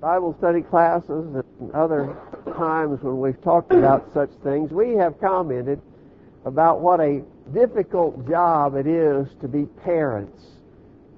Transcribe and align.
Bible 0.00 0.34
study 0.38 0.62
classes 0.62 1.34
and 1.34 1.72
other 1.72 2.16
times 2.56 3.02
when 3.02 3.20
we've 3.20 3.40
talked 3.42 3.70
about 3.70 4.08
such 4.14 4.30
things, 4.42 4.70
we 4.70 4.94
have 4.94 5.20
commented 5.20 5.78
about 6.46 6.80
what 6.80 7.00
a 7.00 7.22
difficult 7.52 8.26
job 8.26 8.76
it 8.76 8.86
is 8.86 9.28
to 9.42 9.48
be 9.48 9.66
parents. 9.84 10.42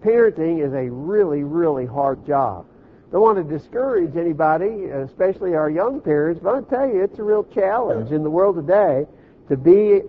Parenting 0.05 0.67
is 0.67 0.73
a 0.73 0.91
really, 0.91 1.45
really 1.45 1.87
hard 1.87 2.27
job. 2.27 2.67
Don't 3.13 3.23
want 3.23 3.39
to 3.39 3.59
discourage 3.59 4.17
anybody, 4.17 4.87
especially 4.87 5.55
our 5.55 5.71
young 5.71 6.01
parents, 6.01 6.41
but 6.43 6.55
I'll 6.55 6.63
tell 6.63 6.89
you, 6.89 7.05
it's 7.05 7.21
a 7.21 7.23
real 7.23 7.45
challenge 7.45 8.11
in 8.11 8.25
the 8.25 8.31
world 8.31 8.57
today 8.57 9.07
to 9.49 9.57
be 9.57 10.01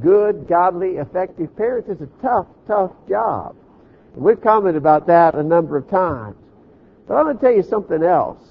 good, 0.00 0.46
godly, 0.48 0.96
effective 0.96 1.54
parents. 1.54 1.90
It's 1.90 2.00
a 2.00 2.22
tough, 2.22 2.46
tough 2.66 2.92
job. 3.06 3.56
And 4.14 4.24
we've 4.24 4.40
commented 4.40 4.76
about 4.76 5.06
that 5.08 5.34
a 5.34 5.42
number 5.42 5.76
of 5.76 5.90
times. 5.90 6.36
But 7.06 7.14
I'm 7.14 7.24
going 7.24 7.36
to 7.36 7.42
tell 7.42 7.54
you 7.54 7.62
something 7.62 8.02
else. 8.02 8.42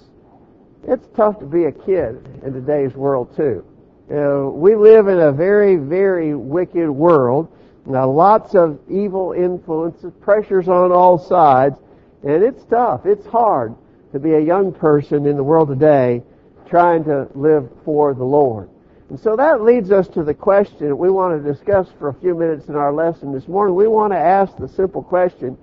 It's 0.88 1.08
tough 1.16 1.40
to 1.40 1.46
be 1.46 1.66
a 1.66 1.72
kid 1.72 2.28
in 2.44 2.54
today's 2.54 2.94
world 2.94 3.36
too. 3.36 3.66
You 4.10 4.16
know, 4.16 4.50
we 4.50 4.76
live 4.76 5.08
in 5.08 5.20
a 5.20 5.32
very, 5.32 5.78
very 5.78 6.36
wicked 6.36 6.90
world. 6.90 7.52
Now, 7.86 8.10
lots 8.10 8.56
of 8.56 8.80
evil 8.90 9.34
influences, 9.34 10.14
pressures 10.22 10.68
on 10.68 10.92
all 10.92 11.18
sides, 11.18 11.76
and 12.24 12.44
it's 12.44 12.64
tough. 12.66 13.06
It's 13.06 13.26
hard 13.26 13.76
to 14.12 14.20
be 14.20 14.34
a 14.34 14.40
young 14.40 14.72
person 14.72 15.26
in 15.26 15.36
the 15.36 15.44
world 15.44 15.70
today 15.70 16.24
trying 16.68 17.04
to 17.04 17.28
live 17.36 17.70
for 17.84 18.14
the 18.14 18.24
Lord. 18.24 18.70
And 19.10 19.20
so 19.20 19.36
that 19.36 19.62
leads 19.62 19.92
us 19.92 20.08
to 20.10 20.24
the 20.24 20.34
question 20.34 20.98
we 20.98 21.12
want 21.12 21.44
to 21.44 21.54
discuss 21.54 21.88
for 22.00 22.10
a 22.10 22.14
few 22.14 22.34
minutes 22.34 22.68
in 22.70 22.76
our 22.76 22.92
lesson 22.92 23.32
this 23.32 23.48
morning. 23.48 23.76
We 23.76 23.88
want 23.88 24.14
to 24.14 24.18
ask 24.18 24.58
the 24.58 24.68
simple 24.68 25.04
question, 25.04 25.58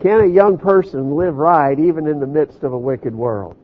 can 0.00 0.20
a 0.20 0.26
young 0.26 0.56
person 0.56 1.14
live 1.14 1.36
right 1.36 1.78
even 1.78 2.06
in 2.06 2.20
the 2.20 2.26
midst 2.26 2.62
of 2.62 2.72
a 2.72 2.78
wicked 2.78 3.14
world? 3.14 3.56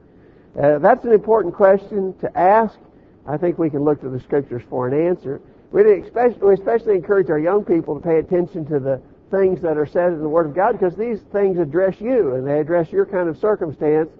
Uh, 0.61 0.79
that's 0.79 1.05
an 1.05 1.13
important 1.13 1.55
question 1.55 2.15
to 2.19 2.39
ask. 2.39 2.79
I 3.27 3.37
think 3.37 3.59
we 3.59 3.71
can 3.71 3.85
look 3.85 4.01
to 4.03 4.09
the 4.09 4.21
scriptures 4.21 4.63
for 4.69 4.87
an 4.87 5.09
answer. 5.09 5.41
We 5.73 6.01
especially, 6.01 6.39
we 6.39 6.55
especially 6.55 6.95
encourage 6.95 7.31
our 7.31 7.39
young 7.39 7.65
people 7.65 7.99
to 7.99 8.01
pay 8.01 8.19
attention 8.19 8.67
to 8.67 8.79
the 8.79 9.01
things 9.31 9.61
that 9.63 9.77
are 9.77 9.87
said 9.87 10.13
in 10.13 10.21
the 10.21 10.29
Word 10.29 10.47
of 10.47 10.55
God 10.55 10.73
because 10.73 10.95
these 10.95 11.21
things 11.33 11.59
address 11.59 12.01
you 12.01 12.35
and 12.35 12.47
they 12.47 12.61
address 12.61 12.93
your 12.93 13.07
kind 13.07 13.29
of 13.29 13.39
circumstance. 13.39 14.11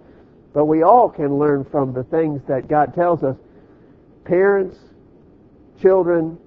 But 0.53 0.65
we 0.65 0.83
all 0.83 1.09
can 1.09 1.39
learn 1.39 1.65
from 1.65 1.93
the 1.93 2.05
things 2.05 2.43
that 2.49 2.67
God 2.67 2.95
tells 2.95 3.23
us. 3.23 3.37
Parents, 4.25 4.77
children, 5.81 6.39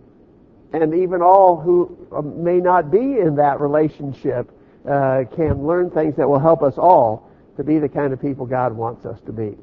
and 0.73 0.93
even 0.93 1.21
all 1.21 1.59
who 1.59 2.07
uh, 2.11 2.21
may 2.21 2.57
not 2.57 2.91
be 2.91 3.19
in 3.19 3.35
that 3.35 3.59
relationship 3.61 4.51
uh, 4.89 5.23
can 5.35 5.65
learn 5.65 5.89
things 5.91 6.15
that 6.17 6.27
will 6.27 6.39
help 6.39 6.63
us 6.63 6.73
all 6.77 7.29
to 7.57 7.63
be 7.63 7.77
the 7.77 7.89
kind 7.89 8.13
of 8.13 8.21
people 8.21 8.45
God 8.45 8.73
wants 8.73 9.05
us 9.05 9.19
to 9.25 9.31
be. 9.31 9.55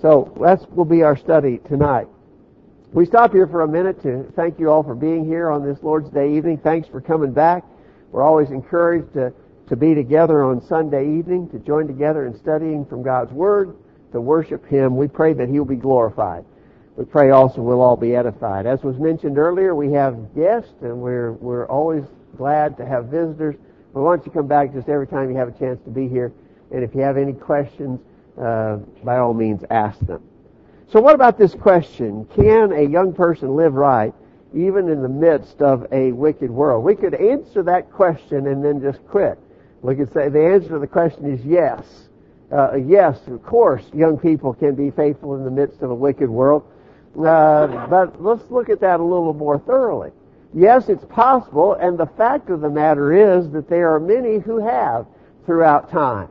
So 0.00 0.32
that 0.40 0.70
will 0.74 0.84
be 0.84 1.02
our 1.02 1.16
study 1.16 1.58
tonight. 1.68 2.06
We 2.92 3.06
stop 3.06 3.32
here 3.32 3.46
for 3.46 3.62
a 3.62 3.68
minute 3.68 4.02
to 4.02 4.24
thank 4.34 4.58
you 4.58 4.70
all 4.70 4.82
for 4.82 4.94
being 4.94 5.24
here 5.24 5.50
on 5.50 5.64
this 5.64 5.78
Lord's 5.82 6.10
Day 6.10 6.36
evening. 6.36 6.58
Thanks 6.58 6.88
for 6.88 7.00
coming 7.00 7.32
back. 7.32 7.64
We're 8.10 8.22
always 8.22 8.50
encouraged 8.50 9.12
to, 9.14 9.32
to 9.68 9.76
be 9.76 9.94
together 9.94 10.42
on 10.42 10.60
Sunday 10.66 11.16
evening, 11.18 11.48
to 11.50 11.58
join 11.60 11.86
together 11.86 12.26
in 12.26 12.36
studying 12.36 12.84
from 12.84 13.02
God's 13.02 13.32
Word, 13.32 13.76
to 14.12 14.20
worship 14.20 14.66
Him. 14.66 14.96
We 14.96 15.06
pray 15.06 15.32
that 15.34 15.48
He'll 15.48 15.64
be 15.64 15.76
glorified. 15.76 16.44
We 16.96 17.04
pray 17.04 17.30
also 17.30 17.62
we'll 17.62 17.80
all 17.80 17.96
be 17.96 18.16
edified. 18.16 18.66
As 18.66 18.82
was 18.82 18.98
mentioned 18.98 19.38
earlier, 19.38 19.74
we 19.74 19.92
have 19.92 20.34
guests, 20.34 20.74
and 20.82 21.00
we're, 21.00 21.32
we're 21.32 21.66
always 21.66 22.04
glad 22.36 22.76
to 22.78 22.86
have 22.86 23.06
visitors. 23.06 23.54
But 23.92 24.02
why 24.02 24.16
don't 24.16 24.26
you 24.26 24.32
come 24.32 24.46
back 24.46 24.72
just 24.72 24.88
every 24.88 25.06
time 25.06 25.30
you 25.30 25.36
have 25.36 25.48
a 25.48 25.58
chance 25.58 25.80
to 25.84 25.90
be 25.90 26.08
here? 26.08 26.32
And 26.70 26.84
if 26.84 26.94
you 26.94 27.00
have 27.00 27.16
any 27.16 27.32
questions, 27.32 28.00
uh, 28.40 28.76
by 29.02 29.18
all 29.18 29.34
means, 29.34 29.62
ask 29.70 29.98
them. 30.00 30.22
So 30.92 31.00
what 31.00 31.14
about 31.14 31.38
this 31.38 31.54
question? 31.54 32.26
Can 32.34 32.72
a 32.72 32.82
young 32.82 33.12
person 33.12 33.54
live 33.56 33.74
right 33.74 34.12
even 34.52 34.88
in 34.88 35.02
the 35.02 35.08
midst 35.08 35.62
of 35.62 35.86
a 35.92 36.12
wicked 36.12 36.50
world? 36.50 36.84
We 36.84 36.96
could 36.96 37.14
answer 37.14 37.62
that 37.64 37.92
question 37.92 38.46
and 38.48 38.64
then 38.64 38.80
just 38.80 39.06
quit. 39.06 39.38
We 39.82 39.94
could 39.94 40.12
say 40.12 40.28
the 40.28 40.44
answer 40.44 40.70
to 40.70 40.78
the 40.78 40.86
question 40.86 41.32
is 41.32 41.44
yes. 41.44 42.08
Uh, 42.50 42.74
yes, 42.74 43.18
of 43.28 43.42
course, 43.44 43.84
young 43.94 44.18
people 44.18 44.52
can 44.52 44.74
be 44.74 44.90
faithful 44.90 45.36
in 45.36 45.44
the 45.44 45.50
midst 45.50 45.82
of 45.82 45.90
a 45.90 45.94
wicked 45.94 46.28
world. 46.28 46.64
Uh, 47.16 47.86
but 47.86 48.20
let's 48.20 48.48
look 48.50 48.68
at 48.68 48.80
that 48.80 48.98
a 48.98 49.02
little 49.02 49.32
more 49.32 49.58
thoroughly. 49.58 50.10
Yes, 50.52 50.88
it's 50.88 51.04
possible, 51.04 51.74
and 51.74 51.96
the 51.96 52.06
fact 52.06 52.50
of 52.50 52.60
the 52.60 52.70
matter 52.70 53.12
is 53.38 53.50
that 53.50 53.68
there 53.68 53.94
are 53.94 54.00
many 54.00 54.38
who 54.38 54.58
have 54.58 55.06
throughout 55.46 55.90
time. 55.90 56.28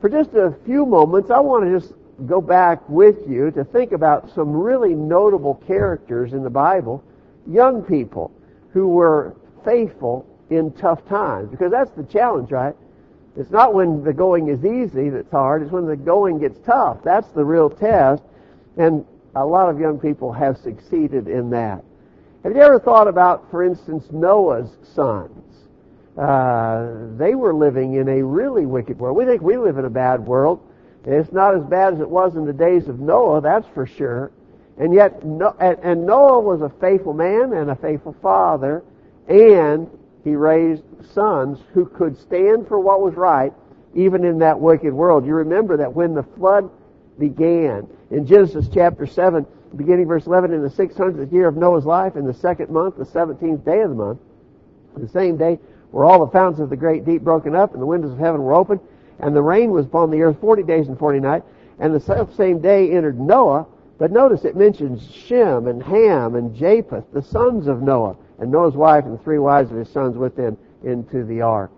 For 0.00 0.08
just 0.08 0.34
a 0.34 0.54
few 0.64 0.84
moments, 0.84 1.30
I 1.30 1.40
want 1.40 1.64
to 1.64 1.78
just 1.78 1.94
go 2.26 2.40
back 2.40 2.86
with 2.88 3.16
you 3.28 3.50
to 3.52 3.64
think 3.64 3.92
about 3.92 4.30
some 4.34 4.52
really 4.52 4.94
notable 4.94 5.54
characters 5.66 6.32
in 6.32 6.42
the 6.42 6.50
Bible, 6.50 7.02
young 7.46 7.82
people 7.82 8.30
who 8.72 8.88
were 8.88 9.36
faithful 9.64 10.26
in 10.50 10.72
tough 10.72 11.06
times. 11.08 11.50
Because 11.50 11.70
that's 11.70 11.90
the 11.92 12.04
challenge, 12.04 12.50
right? 12.50 12.74
It's 13.36 13.50
not 13.50 13.74
when 13.74 14.04
the 14.04 14.12
going 14.12 14.48
is 14.48 14.64
easy 14.64 15.08
that's 15.08 15.30
hard, 15.30 15.62
it's 15.62 15.70
when 15.70 15.86
the 15.86 15.96
going 15.96 16.40
gets 16.40 16.58
tough. 16.66 16.98
That's 17.02 17.28
the 17.28 17.44
real 17.44 17.70
test. 17.70 18.22
And 18.76 19.06
a 19.34 19.44
lot 19.44 19.70
of 19.70 19.78
young 19.78 19.98
people 19.98 20.32
have 20.32 20.58
succeeded 20.58 21.28
in 21.28 21.50
that. 21.50 21.84
Have 22.42 22.56
you 22.56 22.62
ever 22.62 22.80
thought 22.80 23.06
about, 23.06 23.50
for 23.50 23.62
instance, 23.62 24.06
Noah's 24.10 24.70
sons? 24.94 25.54
Uh, 26.16 27.16
they 27.18 27.34
were 27.34 27.54
living 27.54 27.94
in 27.94 28.08
a 28.08 28.24
really 28.24 28.64
wicked 28.64 28.98
world. 28.98 29.16
We 29.16 29.26
think 29.26 29.42
we 29.42 29.58
live 29.58 29.76
in 29.76 29.84
a 29.84 29.90
bad 29.90 30.26
world. 30.26 30.60
It's 31.04 31.32
not 31.32 31.54
as 31.54 31.62
bad 31.64 31.94
as 31.94 32.00
it 32.00 32.08
was 32.08 32.36
in 32.36 32.46
the 32.46 32.52
days 32.52 32.88
of 32.88 32.98
Noah, 32.98 33.42
that's 33.42 33.66
for 33.74 33.86
sure. 33.86 34.32
And 34.78 34.94
yet, 34.94 35.22
and 35.22 36.06
Noah 36.06 36.40
was 36.40 36.62
a 36.62 36.70
faithful 36.80 37.12
man 37.12 37.52
and 37.52 37.70
a 37.70 37.76
faithful 37.76 38.16
father, 38.22 38.82
and 39.28 39.90
he 40.24 40.34
raised 40.34 40.82
sons 41.12 41.58
who 41.74 41.84
could 41.84 42.18
stand 42.18 42.66
for 42.68 42.80
what 42.80 43.02
was 43.02 43.14
right, 43.14 43.52
even 43.94 44.24
in 44.24 44.38
that 44.38 44.58
wicked 44.58 44.94
world. 44.94 45.26
You 45.26 45.34
remember 45.34 45.76
that 45.76 45.92
when 45.92 46.14
the 46.14 46.22
flood 46.22 46.70
began, 47.18 47.86
in 48.10 48.26
Genesis 48.26 48.68
chapter 48.72 49.06
7, 49.06 49.46
beginning 49.76 50.06
verse 50.06 50.26
11, 50.26 50.52
in 50.52 50.62
the 50.62 50.68
600th 50.68 51.32
year 51.32 51.46
of 51.48 51.56
Noah's 51.56 51.86
life, 51.86 52.16
in 52.16 52.24
the 52.24 52.34
second 52.34 52.70
month, 52.70 52.96
the 52.96 53.04
17th 53.04 53.64
day 53.64 53.80
of 53.80 53.90
the 53.90 53.96
month, 53.96 54.20
the 54.96 55.08
same 55.08 55.36
day 55.36 55.58
were 55.92 56.04
all 56.04 56.24
the 56.24 56.32
fountains 56.32 56.60
of 56.60 56.70
the 56.70 56.76
great 56.76 57.04
deep 57.04 57.22
broken 57.22 57.54
up, 57.54 57.72
and 57.72 57.82
the 57.82 57.86
windows 57.86 58.12
of 58.12 58.18
heaven 58.18 58.42
were 58.42 58.54
open, 58.54 58.80
and 59.18 59.34
the 59.34 59.42
rain 59.42 59.70
was 59.70 59.86
upon 59.86 60.10
the 60.10 60.22
earth 60.22 60.36
forty 60.40 60.62
days 60.62 60.88
and 60.88 60.98
forty 60.98 61.20
nights, 61.20 61.46
and 61.78 61.94
the 61.94 62.28
same 62.36 62.60
day 62.60 62.90
entered 62.90 63.18
Noah. 63.18 63.66
But 63.98 64.12
notice 64.12 64.44
it 64.46 64.56
mentions 64.56 65.10
Shem 65.10 65.66
and 65.66 65.82
Ham 65.82 66.34
and 66.34 66.54
Japheth, 66.54 67.04
the 67.12 67.22
sons 67.22 67.66
of 67.66 67.82
Noah, 67.82 68.16
and 68.38 68.50
Noah's 68.50 68.74
wife 68.74 69.04
and 69.04 69.12
the 69.12 69.22
three 69.22 69.38
wives 69.38 69.70
of 69.70 69.76
his 69.76 69.90
sons 69.90 70.16
with 70.16 70.34
them 70.36 70.56
into 70.82 71.22
the 71.24 71.42
ark. 71.42 71.70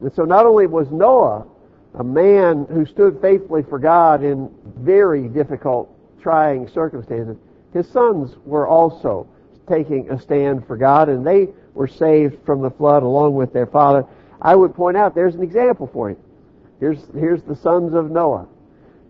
And 0.00 0.14
so 0.14 0.24
not 0.24 0.46
only 0.46 0.68
was 0.68 0.90
Noah 0.92 1.44
a 1.94 2.04
man 2.04 2.66
who 2.70 2.86
stood 2.86 3.20
faithfully 3.20 3.64
for 3.64 3.80
God 3.80 4.22
in 4.22 4.48
very 4.76 5.26
difficult 5.26 5.92
trying 6.20 6.68
circumstances, 6.68 7.36
his 7.72 7.88
sons 7.88 8.36
were 8.44 8.66
also 8.66 9.28
taking 9.68 10.10
a 10.10 10.20
stand 10.20 10.66
for 10.66 10.76
God, 10.76 11.08
and 11.08 11.26
they 11.26 11.48
were 11.74 11.88
saved 11.88 12.44
from 12.44 12.62
the 12.62 12.70
flood 12.70 13.02
along 13.02 13.34
with 13.34 13.52
their 13.52 13.66
father. 13.66 14.04
I 14.40 14.54
would 14.54 14.74
point 14.74 14.96
out 14.96 15.14
there's 15.14 15.34
an 15.34 15.42
example 15.42 15.88
for 15.92 16.10
you. 16.10 16.18
Here's, 16.80 17.00
here's 17.14 17.42
the 17.42 17.56
sons 17.56 17.94
of 17.94 18.10
Noah. 18.10 18.48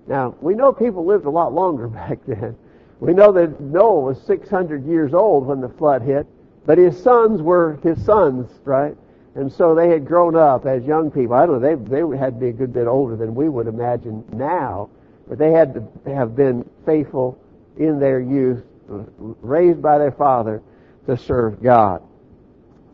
Now, 0.06 0.34
we 0.40 0.54
know 0.54 0.72
people 0.72 1.04
lived 1.04 1.26
a 1.26 1.30
lot 1.30 1.52
longer 1.52 1.86
back 1.88 2.18
then. 2.26 2.56
We 3.00 3.12
know 3.12 3.30
that 3.32 3.60
Noah 3.60 4.00
was 4.00 4.22
600 4.22 4.84
years 4.84 5.14
old 5.14 5.46
when 5.46 5.60
the 5.60 5.68
flood 5.68 6.02
hit, 6.02 6.26
but 6.66 6.78
his 6.78 7.00
sons 7.00 7.40
were 7.40 7.78
his 7.82 8.04
sons, 8.04 8.50
right? 8.64 8.96
And 9.34 9.52
so 9.52 9.74
they 9.74 9.88
had 9.88 10.04
grown 10.04 10.34
up 10.34 10.66
as 10.66 10.82
young 10.84 11.10
people. 11.10 11.34
I 11.34 11.46
don't 11.46 11.62
know, 11.62 11.76
they, 11.76 12.00
they 12.02 12.18
had 12.18 12.34
to 12.34 12.40
be 12.40 12.48
a 12.48 12.52
good 12.52 12.72
bit 12.72 12.88
older 12.88 13.14
than 13.14 13.34
we 13.34 13.48
would 13.48 13.68
imagine 13.68 14.24
now 14.32 14.90
but 15.28 15.38
they 15.38 15.50
had 15.50 15.74
to 15.74 16.14
have 16.14 16.34
been 16.34 16.68
faithful 16.86 17.38
in 17.76 18.00
their 18.00 18.20
youth, 18.20 18.62
raised 18.88 19.82
by 19.82 19.98
their 19.98 20.12
father 20.12 20.62
to 21.06 21.16
serve 21.16 21.62
God. 21.62 22.02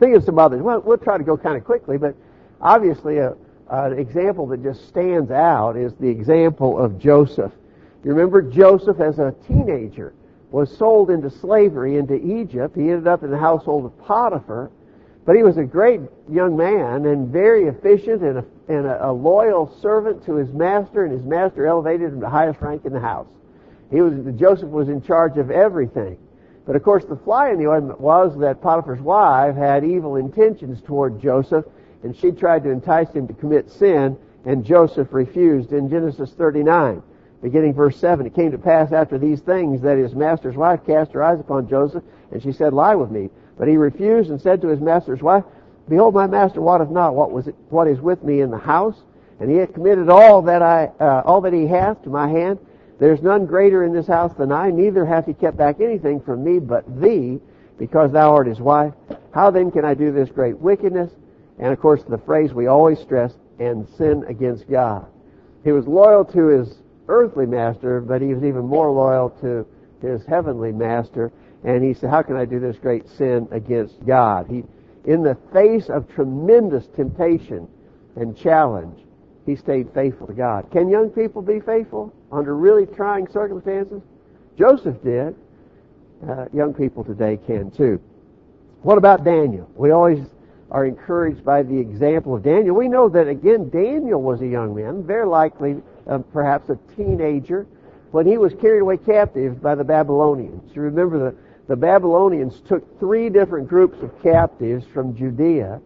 Think 0.00 0.16
of 0.16 0.24
some 0.24 0.38
others. 0.38 0.62
Well, 0.62 0.80
we'll 0.80 0.98
try 0.98 1.16
to 1.16 1.24
go 1.24 1.36
kind 1.36 1.56
of 1.56 1.64
quickly, 1.64 1.96
but 1.98 2.14
obviously 2.60 3.18
a, 3.18 3.34
an 3.70 3.98
example 3.98 4.46
that 4.48 4.62
just 4.62 4.88
stands 4.88 5.30
out 5.30 5.76
is 5.76 5.94
the 5.94 6.08
example 6.08 6.78
of 6.78 6.98
Joseph. 6.98 7.52
You 8.04 8.10
remember 8.10 8.42
Joseph 8.42 9.00
as 9.00 9.18
a 9.18 9.34
teenager 9.46 10.12
was 10.50 10.76
sold 10.76 11.10
into 11.10 11.30
slavery 11.30 11.96
into 11.96 12.14
Egypt. 12.14 12.76
He 12.76 12.90
ended 12.90 13.08
up 13.08 13.22
in 13.22 13.30
the 13.30 13.38
household 13.38 13.86
of 13.86 13.98
Potiphar. 13.98 14.70
But 15.24 15.36
he 15.36 15.42
was 15.42 15.56
a 15.56 15.64
great 15.64 16.00
young 16.30 16.56
man 16.56 17.06
and 17.06 17.28
very 17.28 17.64
efficient 17.64 18.22
and 18.22 18.38
a, 18.38 18.44
and 18.68 18.86
a, 18.86 19.10
a 19.10 19.12
loyal 19.12 19.74
servant 19.80 20.24
to 20.26 20.34
his 20.34 20.52
master, 20.52 21.04
and 21.04 21.12
his 21.12 21.24
master 21.24 21.66
elevated 21.66 22.08
him 22.08 22.14
to 22.16 22.20
the 22.20 22.30
highest 22.30 22.60
rank 22.60 22.84
in 22.84 22.92
the 22.92 23.00
house. 23.00 23.26
He 23.90 24.00
was 24.00 24.14
Joseph 24.36 24.68
was 24.68 24.88
in 24.88 25.00
charge 25.02 25.38
of 25.38 25.50
everything. 25.50 26.18
But 26.66 26.76
of 26.76 26.82
course, 26.82 27.04
the 27.04 27.16
fly 27.16 27.50
in 27.50 27.58
the 27.58 27.68
ointment 27.68 28.00
was 28.00 28.38
that 28.38 28.62
Potiphar's 28.62 29.00
wife 29.00 29.54
had 29.54 29.84
evil 29.84 30.16
intentions 30.16 30.80
toward 30.82 31.20
Joseph, 31.20 31.66
and 32.02 32.16
she 32.16 32.30
tried 32.30 32.64
to 32.64 32.70
entice 32.70 33.10
him 33.12 33.26
to 33.28 33.34
commit 33.34 33.70
sin, 33.70 34.16
and 34.44 34.64
Joseph 34.64 35.08
refused 35.12 35.72
in 35.72 35.88
Genesis 35.88 36.32
39. 36.32 37.02
beginning 37.42 37.74
verse 37.74 37.98
7. 37.98 38.26
It 38.26 38.34
came 38.34 38.50
to 38.52 38.58
pass 38.58 38.92
after 38.92 39.18
these 39.18 39.40
things 39.40 39.82
that 39.82 39.98
his 39.98 40.14
master's 40.14 40.56
wife 40.56 40.80
cast 40.86 41.12
her 41.12 41.22
eyes 41.22 41.40
upon 41.40 41.68
Joseph, 41.68 42.02
and 42.30 42.42
she 42.42 42.52
said, 42.52 42.72
Lie 42.72 42.94
with 42.94 43.10
me. 43.10 43.30
But 43.58 43.68
he 43.68 43.76
refused 43.76 44.30
and 44.30 44.40
said 44.40 44.60
to 44.62 44.68
his 44.68 44.80
master's 44.80 45.22
wife, 45.22 45.44
Behold, 45.88 46.14
my 46.14 46.26
master 46.26 46.60
wotteth 46.60 46.90
not 46.90 47.14
what 47.14 47.30
was 47.30 47.46
it, 47.46 47.54
what 47.68 47.86
is 47.86 48.00
with 48.00 48.22
me 48.22 48.40
in 48.40 48.50
the 48.50 48.58
house, 48.58 48.96
and 49.38 49.50
he 49.50 49.56
hath 49.56 49.74
committed 49.74 50.08
all 50.08 50.42
that 50.42 50.62
I 50.62 50.90
uh, 50.98 51.22
all 51.24 51.40
that 51.42 51.52
he 51.52 51.66
hath 51.66 52.02
to 52.04 52.10
my 52.10 52.28
hand. 52.28 52.58
There's 52.98 53.22
none 53.22 53.44
greater 53.46 53.84
in 53.84 53.92
this 53.92 54.06
house 54.06 54.32
than 54.38 54.52
I, 54.52 54.70
neither 54.70 55.04
hath 55.04 55.26
he 55.26 55.34
kept 55.34 55.56
back 55.56 55.80
anything 55.80 56.20
from 56.20 56.42
me 56.42 56.58
but 56.58 57.00
thee, 57.00 57.40
because 57.78 58.12
thou 58.12 58.32
art 58.32 58.46
his 58.46 58.60
wife. 58.60 58.94
How 59.32 59.50
then 59.50 59.70
can 59.70 59.84
I 59.84 59.94
do 59.94 60.12
this 60.12 60.30
great 60.30 60.58
wickedness? 60.58 61.10
And 61.58 61.72
of 61.72 61.80
course, 61.80 62.02
the 62.04 62.18
phrase 62.18 62.54
we 62.54 62.66
always 62.66 63.00
stress, 63.00 63.34
and 63.58 63.86
sin 63.96 64.24
against 64.28 64.68
God. 64.68 65.06
He 65.64 65.72
was 65.72 65.86
loyal 65.86 66.24
to 66.26 66.46
his 66.46 66.78
earthly 67.08 67.46
master, 67.46 68.00
but 68.00 68.22
he 68.22 68.34
was 68.34 68.44
even 68.44 68.64
more 68.64 68.90
loyal 68.90 69.30
to 69.40 69.66
his 70.00 70.24
heavenly 70.26 70.72
master. 70.72 71.32
And 71.64 71.82
he 71.82 71.94
said, 71.94 72.10
how 72.10 72.22
can 72.22 72.36
I 72.36 72.44
do 72.44 72.60
this 72.60 72.76
great 72.76 73.08
sin 73.08 73.48
against 73.50 74.04
God? 74.06 74.46
He, 74.48 74.64
in 75.04 75.22
the 75.22 75.36
face 75.52 75.88
of 75.88 76.08
tremendous 76.14 76.86
temptation 76.94 77.66
and 78.16 78.36
challenge, 78.36 78.98
he 79.46 79.56
stayed 79.56 79.92
faithful 79.92 80.26
to 80.26 80.32
God. 80.32 80.70
Can 80.70 80.88
young 80.88 81.10
people 81.10 81.42
be 81.42 81.60
faithful 81.60 82.12
under 82.30 82.56
really 82.56 82.86
trying 82.86 83.28
circumstances? 83.28 84.02
Joseph 84.58 85.02
did. 85.02 85.34
Uh, 86.26 86.46
young 86.52 86.72
people 86.72 87.04
today 87.04 87.38
can 87.46 87.70
too. 87.70 88.00
What 88.82 88.96
about 88.96 89.24
Daniel? 89.24 89.68
We 89.74 89.90
always 89.90 90.20
are 90.70 90.86
encouraged 90.86 91.44
by 91.44 91.62
the 91.62 91.76
example 91.76 92.34
of 92.34 92.42
Daniel. 92.42 92.74
We 92.74 92.88
know 92.88 93.08
that 93.10 93.28
again, 93.28 93.68
Daniel 93.68 94.22
was 94.22 94.40
a 94.40 94.46
young 94.46 94.74
man, 94.74 95.02
very 95.02 95.26
likely 95.26 95.82
uh, 96.08 96.18
perhaps 96.18 96.70
a 96.70 96.78
teenager, 96.96 97.66
when 98.10 98.26
he 98.26 98.38
was 98.38 98.54
carried 98.54 98.80
away 98.80 98.96
captive 98.96 99.60
by 99.60 99.74
the 99.74 99.84
Babylonians. 99.84 100.74
You 100.74 100.82
remember 100.82 101.18
the, 101.18 101.36
the 101.66 101.76
Babylonians 101.76 102.60
took 102.68 102.98
three 103.00 103.30
different 103.30 103.68
groups 103.68 104.02
of 104.02 104.22
captives 104.22 104.84
from 104.92 105.16
Judea. 105.16 105.80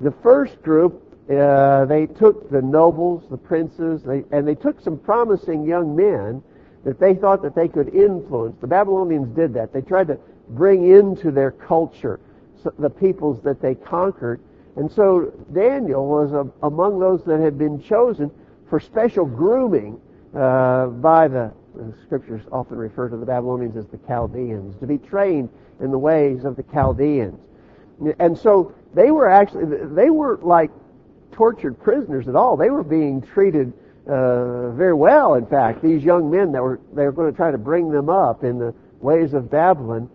The 0.00 0.10
first 0.22 0.60
group, 0.62 1.00
uh, 1.30 1.84
they 1.84 2.06
took 2.06 2.50
the 2.50 2.60
nobles, 2.60 3.24
the 3.30 3.36
princes, 3.36 4.02
they, 4.02 4.24
and 4.32 4.46
they 4.46 4.56
took 4.56 4.80
some 4.80 4.98
promising 4.98 5.64
young 5.64 5.94
men 5.94 6.42
that 6.84 6.98
they 6.98 7.14
thought 7.14 7.42
that 7.42 7.54
they 7.54 7.68
could 7.68 7.94
influence. 7.94 8.56
The 8.60 8.66
Babylonians 8.66 9.34
did 9.34 9.54
that. 9.54 9.72
They 9.72 9.80
tried 9.80 10.08
to 10.08 10.18
bring 10.50 10.90
into 10.90 11.30
their 11.30 11.52
culture 11.52 12.20
the 12.78 12.90
peoples 12.90 13.40
that 13.42 13.60
they 13.60 13.74
conquered. 13.74 14.40
And 14.76 14.90
so 14.90 15.32
Daniel 15.52 16.06
was 16.06 16.32
a, 16.32 16.46
among 16.66 16.98
those 16.98 17.22
that 17.24 17.40
had 17.40 17.58
been 17.58 17.80
chosen 17.80 18.30
for 18.68 18.80
special 18.80 19.24
grooming 19.24 20.00
uh, 20.34 20.86
by 20.86 21.28
the, 21.28 21.52
the, 21.74 21.94
scriptures 22.04 22.42
often 22.52 22.76
refer 22.76 23.08
to 23.08 23.16
the 23.16 23.26
Babylonians 23.26 23.76
as 23.76 23.86
the 23.86 23.98
Chaldeans, 24.06 24.78
to 24.80 24.86
be 24.86 24.98
trained 24.98 25.48
in 25.80 25.90
the 25.90 25.98
ways 25.98 26.44
of 26.44 26.56
the 26.56 26.62
Chaldeans. 26.64 27.38
And 28.18 28.36
so 28.36 28.74
they 28.94 29.10
were 29.10 29.28
actually, 29.28 29.64
they 29.94 30.10
weren't 30.10 30.44
like 30.44 30.70
tortured 31.32 31.80
prisoners 31.80 32.28
at 32.28 32.36
all. 32.36 32.56
They 32.56 32.70
were 32.70 32.84
being 32.84 33.22
treated 33.22 33.72
uh, 34.06 34.70
very 34.70 34.94
well, 34.94 35.34
in 35.34 35.46
fact. 35.46 35.82
These 35.82 36.02
young 36.02 36.30
men 36.30 36.52
that 36.52 36.62
were, 36.62 36.80
they 36.92 37.04
were 37.04 37.12
going 37.12 37.30
to 37.30 37.36
try 37.36 37.50
to 37.50 37.58
bring 37.58 37.90
them 37.90 38.08
up 38.08 38.44
in 38.44 38.58
the 38.58 38.74
ways 39.00 39.34
of 39.34 39.50
Babylon. 39.50 40.10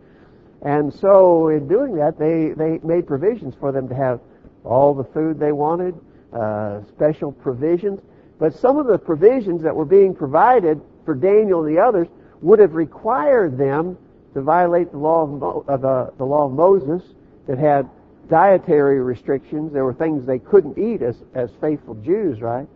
And 0.62 0.94
so 0.94 1.50
in 1.50 1.68
doing 1.68 1.96
that, 1.96 2.20
they, 2.20 2.54
they 2.56 2.80
made 2.86 3.08
provisions 3.08 3.56
for 3.60 3.72
them 3.72 3.88
to 3.88 3.96
have 3.96 4.20
all 4.64 4.94
the 4.94 5.06
food 5.06 5.40
they 5.40 5.52
wanted, 5.52 5.96
uh, 6.34 6.82
special 6.90 7.32
provisions. 7.32 8.02
But 8.40 8.54
some 8.54 8.78
of 8.78 8.88
the 8.88 8.98
provisions 8.98 9.64
that 9.64 9.76
were 9.76 9.86
being 9.86 10.14
provided 10.14 10.82
for 11.06 11.16
Daniel 11.16 11.66
and 11.66 11.76
the 11.76 11.82
others 11.82 12.08
would 12.42 12.60
have 12.60 12.74
required 12.74 13.58
them 13.58 13.98
to 14.34 14.42
violate 14.42 14.92
the 14.92 14.98
law 14.98 15.24
of 15.24 15.30
Mo- 15.30 15.66
uh, 15.68 15.78
the, 15.78 16.14
the 16.18 16.26
law 16.26 16.46
of 16.46 16.52
Moses 16.54 17.04
that 17.48 17.58
had 17.58 17.90
dietary 18.30 19.02
restrictions. 19.02 19.74
There 19.74 19.84
were 19.84 19.94
things 19.94 20.26
they 20.26 20.40
couldn't 20.40 20.78
eat 20.78 21.02
as, 21.02 21.16
as 21.34 21.50
faithful 21.60 21.96
Jews, 21.96 22.42
right? 22.42 22.68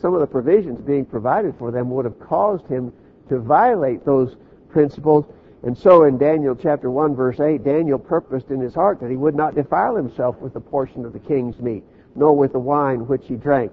Some 0.00 0.14
of 0.14 0.20
the 0.20 0.26
provisions 0.26 0.80
being 0.80 1.04
provided 1.04 1.54
for 1.58 1.70
them 1.70 1.90
would 1.90 2.04
have 2.04 2.18
caused 2.18 2.66
him 2.66 2.92
to 3.28 3.38
violate 3.38 4.04
those 4.04 4.36
principles 4.70 5.26
and 5.62 5.78
so 5.78 6.04
in 6.04 6.18
Daniel 6.18 6.56
chapter 6.56 6.90
1 6.90 7.14
verse 7.14 7.38
8, 7.38 7.62
Daniel 7.62 7.98
purposed 7.98 8.50
in 8.50 8.60
his 8.60 8.74
heart 8.74 9.00
that 9.00 9.10
he 9.10 9.16
would 9.16 9.36
not 9.36 9.54
defile 9.54 9.94
himself 9.94 10.36
with 10.40 10.54
the 10.54 10.60
portion 10.60 11.04
of 11.04 11.12
the 11.12 11.20
king's 11.20 11.58
meat, 11.60 11.84
nor 12.16 12.36
with 12.36 12.52
the 12.52 12.58
wine 12.58 13.06
which 13.06 13.26
he 13.26 13.36
drank. 13.36 13.70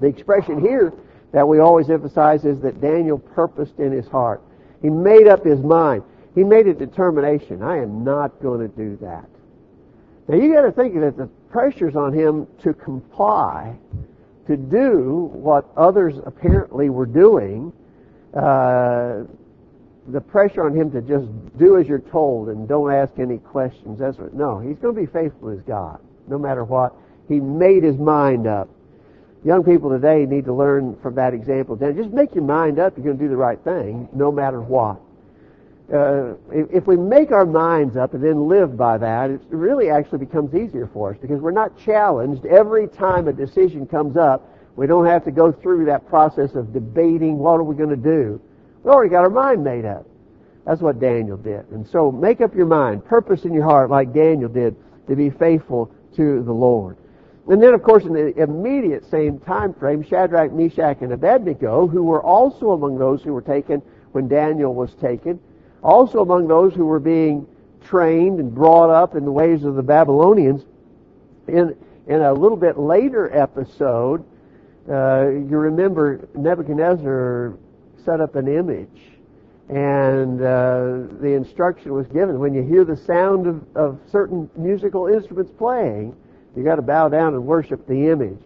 The 0.00 0.06
expression 0.06 0.60
here 0.60 0.92
that 1.34 1.46
we 1.46 1.58
always 1.58 1.90
emphasize 1.90 2.44
is 2.44 2.60
that 2.60 2.80
Daniel 2.80 3.18
purposed 3.18 3.80
in 3.80 3.90
his 3.90 4.06
heart. 4.06 4.40
He 4.80 4.88
made 4.88 5.26
up 5.26 5.44
his 5.44 5.58
mind. 5.58 6.04
He 6.36 6.44
made 6.44 6.68
a 6.68 6.74
determination. 6.74 7.60
I 7.60 7.78
am 7.78 8.04
not 8.04 8.40
going 8.40 8.60
to 8.60 8.68
do 8.68 8.96
that. 9.02 9.28
Now 10.28 10.36
you 10.36 10.54
got 10.54 10.62
to 10.62 10.70
think 10.70 10.94
that 10.94 11.16
the 11.16 11.26
pressures 11.50 11.96
on 11.96 12.12
him 12.12 12.46
to 12.62 12.72
comply, 12.72 13.76
to 14.46 14.56
do 14.56 15.28
what 15.32 15.68
others 15.76 16.14
apparently 16.24 16.88
were 16.88 17.04
doing, 17.04 17.72
uh, 18.32 19.24
the 20.06 20.20
pressure 20.20 20.64
on 20.64 20.76
him 20.76 20.92
to 20.92 21.00
just 21.00 21.26
do 21.58 21.78
as 21.78 21.88
you're 21.88 21.98
told 21.98 22.48
and 22.48 22.68
don't 22.68 22.92
ask 22.92 23.18
any 23.18 23.38
questions. 23.38 23.98
That's 23.98 24.18
what, 24.18 24.34
no, 24.34 24.60
he's 24.60 24.76
going 24.78 24.94
to 24.94 25.00
be 25.00 25.06
faithful 25.06 25.50
as 25.50 25.60
God, 25.62 25.98
no 26.28 26.38
matter 26.38 26.62
what. 26.62 26.94
He 27.26 27.40
made 27.40 27.82
his 27.82 27.96
mind 27.96 28.46
up. 28.46 28.68
Young 29.44 29.62
people 29.62 29.90
today 29.90 30.24
need 30.24 30.46
to 30.46 30.54
learn 30.54 30.96
from 31.02 31.14
that 31.16 31.34
example. 31.34 31.76
Then 31.76 31.94
Just 31.96 32.10
make 32.10 32.34
your 32.34 32.44
mind 32.44 32.78
up. 32.78 32.96
You're 32.96 33.04
going 33.04 33.18
to 33.18 33.24
do 33.24 33.28
the 33.28 33.36
right 33.36 33.58
thing, 33.62 34.08
no 34.14 34.32
matter 34.32 34.60
what. 34.60 35.00
Uh, 35.92 36.32
if, 36.50 36.86
we 36.86 36.96
make 36.96 37.30
our 37.30 37.44
minds 37.44 37.94
up 37.94 38.14
and 38.14 38.24
then 38.24 38.48
live 38.48 38.74
by 38.74 38.96
that, 38.96 39.28
it 39.28 39.40
really 39.50 39.90
actually 39.90 40.18
becomes 40.18 40.54
easier 40.54 40.88
for 40.94 41.10
us 41.12 41.18
because 41.20 41.42
we're 41.42 41.50
not 41.50 41.78
challenged 41.78 42.46
every 42.46 42.88
time 42.88 43.28
a 43.28 43.32
decision 43.34 43.86
comes 43.86 44.16
up. 44.16 44.48
We 44.76 44.86
don't 44.86 45.04
have 45.04 45.24
to 45.26 45.30
go 45.30 45.52
through 45.52 45.84
that 45.86 46.08
process 46.08 46.54
of 46.54 46.72
debating 46.72 47.38
what 47.38 47.60
are 47.60 47.64
we 47.64 47.76
going 47.76 47.90
to 47.90 47.96
do. 47.96 48.40
We 48.82 48.90
already 48.90 49.10
got 49.10 49.24
our 49.24 49.30
mind 49.30 49.62
made 49.62 49.84
up. 49.84 50.06
That's 50.66 50.80
what 50.80 50.98
Daniel 50.98 51.36
did. 51.36 51.68
And 51.68 51.86
so 51.86 52.10
make 52.10 52.40
up 52.40 52.54
your 52.54 52.66
mind, 52.66 53.04
purpose 53.04 53.44
in 53.44 53.52
your 53.52 53.64
heart 53.64 53.90
like 53.90 54.14
Daniel 54.14 54.48
did 54.48 54.74
to 55.06 55.14
be 55.14 55.28
faithful 55.28 55.92
to 56.16 56.42
the 56.42 56.52
Lord. 56.52 56.96
And 57.48 57.62
then, 57.62 57.74
of 57.74 57.82
course, 57.82 58.04
in 58.04 58.14
the 58.14 58.34
immediate 58.42 59.04
same 59.10 59.38
time 59.38 59.74
frame, 59.74 60.02
Shadrach, 60.02 60.52
Meshach, 60.52 61.02
and 61.02 61.12
Abednego, 61.12 61.86
who 61.86 62.02
were 62.02 62.22
also 62.22 62.70
among 62.70 62.98
those 62.98 63.22
who 63.22 63.34
were 63.34 63.42
taken 63.42 63.82
when 64.12 64.28
Daniel 64.28 64.74
was 64.74 64.94
taken, 64.94 65.38
also 65.82 66.20
among 66.20 66.48
those 66.48 66.72
who 66.74 66.86
were 66.86 67.00
being 67.00 67.46
trained 67.84 68.40
and 68.40 68.54
brought 68.54 68.88
up 68.88 69.14
in 69.14 69.24
the 69.26 69.32
ways 69.32 69.64
of 69.64 69.74
the 69.74 69.82
Babylonians, 69.82 70.62
in, 71.46 71.76
in 72.06 72.22
a 72.22 72.32
little 72.32 72.56
bit 72.56 72.78
later 72.78 73.30
episode, 73.36 74.24
uh, 74.88 75.28
you 75.28 75.58
remember 75.58 76.28
Nebuchadnezzar 76.34 77.58
set 78.04 78.20
up 78.20 78.36
an 78.36 78.48
image. 78.48 78.88
And 79.68 80.40
uh, 80.40 81.08
the 81.20 81.32
instruction 81.34 81.92
was 81.92 82.06
given 82.08 82.38
when 82.38 82.52
you 82.52 82.62
hear 82.62 82.84
the 82.84 82.96
sound 82.96 83.46
of, 83.46 83.64
of 83.74 83.98
certain 84.10 84.50
musical 84.56 85.06
instruments 85.06 85.50
playing, 85.56 86.14
you 86.56 86.64
got 86.64 86.76
to 86.76 86.82
bow 86.82 87.08
down 87.08 87.34
and 87.34 87.44
worship 87.44 87.86
the 87.86 88.08
image. 88.08 88.38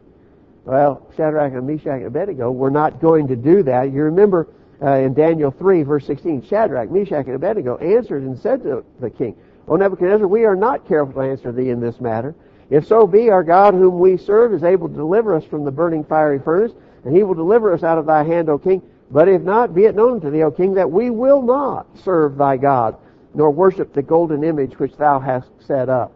Well, 0.65 1.07
Shadrach 1.17 1.53
and 1.53 1.67
Meshach 1.67 1.87
and 1.87 2.07
Abednego 2.07 2.50
were 2.50 2.71
not 2.71 3.00
going 3.00 3.29
to 3.29 3.37
do 3.37 3.62
that. 3.62 3.93
You 3.93 4.03
remember 4.03 4.49
uh, 4.83 4.93
in 4.93 5.15
Daniel 5.15 5.50
3, 5.50 5.83
verse 5.83 6.07
16, 6.07 6.43
Shadrach, 6.47 6.91
Meshach, 6.91 7.27
and 7.27 7.35
Abednego 7.35 7.79
answered 7.79 8.23
and 8.23 8.38
said 8.38 8.62
to 8.62 8.85
the 9.00 9.11
king, 9.11 9.37
O 9.67 9.77
Nebuchadnezzar, 9.77 10.27
we 10.27 10.45
are 10.45 10.57
not 10.57 10.87
careful 10.87 11.15
to 11.15 11.21
answer 11.21 11.53
thee 11.53 11.71
in 11.71 11.81
this 11.81 12.00
matter. 12.00 12.35
If 12.71 12.87
so 12.87 13.07
be, 13.07 13.31
our 13.31 13.43
God 13.43 13.75
whom 13.75 13.99
we 13.99 14.17
serve 14.17 14.53
is 14.53 14.62
able 14.62 14.88
to 14.88 14.95
deliver 14.95 15.35
us 15.35 15.45
from 15.45 15.65
the 15.65 15.71
burning 15.71 16.05
fiery 16.05 16.38
furnace, 16.38 16.73
and 17.05 17.17
he 17.17 17.23
will 17.23 17.35
deliver 17.35 17.73
us 17.73 17.83
out 17.83 17.99
of 17.99 18.07
thy 18.07 18.25
hand, 18.25 18.49
O 18.49 18.59
king. 18.59 18.83
But 19.11 19.29
if 19.29 19.43
not, 19.43 19.75
be 19.75 19.85
it 19.85 19.95
known 19.95 20.21
to 20.21 20.31
thee, 20.31 20.43
O 20.43 20.50
king, 20.50 20.75
that 20.75 20.91
we 20.91 21.11
will 21.11 21.43
not 21.43 21.87
serve 21.99 22.37
thy 22.37 22.57
God, 22.57 22.97
nor 23.35 23.50
worship 23.50 23.93
the 23.93 24.03
golden 24.03 24.45
image 24.45 24.79
which 24.79 24.97
thou 24.97 25.19
hast 25.19 25.49
set 25.61 25.88
up. 25.88 26.12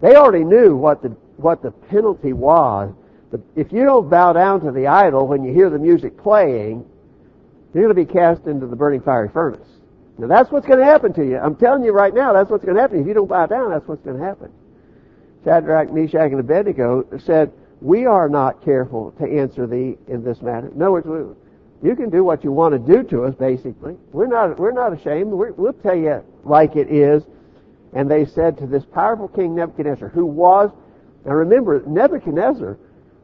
They 0.00 0.14
already 0.14 0.44
knew 0.44 0.76
what 0.76 1.02
the, 1.02 1.08
what 1.36 1.62
the 1.62 1.70
penalty 1.70 2.32
was. 2.32 2.92
If 3.54 3.72
you 3.72 3.84
don't 3.84 4.10
bow 4.10 4.32
down 4.32 4.60
to 4.62 4.72
the 4.72 4.86
idol 4.86 5.26
when 5.26 5.44
you 5.44 5.52
hear 5.52 5.70
the 5.70 5.78
music 5.78 6.16
playing, 6.18 6.84
you're 7.72 7.84
going 7.84 7.94
to 7.94 8.04
be 8.06 8.12
cast 8.12 8.46
into 8.46 8.66
the 8.66 8.76
burning 8.76 9.00
fiery 9.00 9.28
furnace. 9.28 9.68
Now 10.18 10.26
that's 10.26 10.50
what's 10.50 10.66
going 10.66 10.80
to 10.80 10.84
happen 10.84 11.12
to 11.14 11.24
you. 11.24 11.38
I'm 11.38 11.54
telling 11.54 11.84
you 11.84 11.92
right 11.92 12.12
now, 12.12 12.32
that's 12.32 12.50
what's 12.50 12.64
going 12.64 12.76
to 12.76 12.82
happen. 12.82 13.00
If 13.00 13.06
you 13.06 13.14
don't 13.14 13.28
bow 13.28 13.46
down, 13.46 13.70
that's 13.70 13.86
what's 13.86 14.02
going 14.02 14.18
to 14.18 14.24
happen. 14.24 14.50
Shadrach, 15.44 15.92
Meshach, 15.92 16.30
and 16.30 16.40
Abednego 16.40 17.06
said, 17.24 17.52
we 17.80 18.04
are 18.04 18.28
not 18.28 18.62
careful 18.62 19.12
to 19.12 19.24
answer 19.24 19.66
thee 19.66 19.96
in 20.08 20.22
this 20.22 20.42
matter. 20.42 20.70
Other 20.76 20.90
words, 20.90 21.36
you 21.82 21.96
can 21.96 22.10
do 22.10 22.22
what 22.22 22.44
you 22.44 22.52
want 22.52 22.72
to 22.72 22.78
do 22.78 23.02
to 23.04 23.24
us, 23.24 23.34
basically. 23.34 23.96
We're 24.12 24.26
not, 24.26 24.58
we're 24.58 24.72
not 24.72 24.92
ashamed. 24.92 25.32
we 25.32 25.50
will 25.52 25.72
tell 25.72 25.96
you 25.96 26.22
like 26.44 26.76
it 26.76 26.90
is. 26.90 27.22
And 27.92 28.10
they 28.10 28.24
said 28.24 28.58
to 28.58 28.66
this 28.66 28.84
powerful 28.84 29.28
king 29.28 29.54
Nebuchadnezzar, 29.54 30.08
who 30.08 30.24
was, 30.24 30.70
now 31.24 31.32
remember, 31.32 31.82
Nebuchadnezzar 31.86 32.78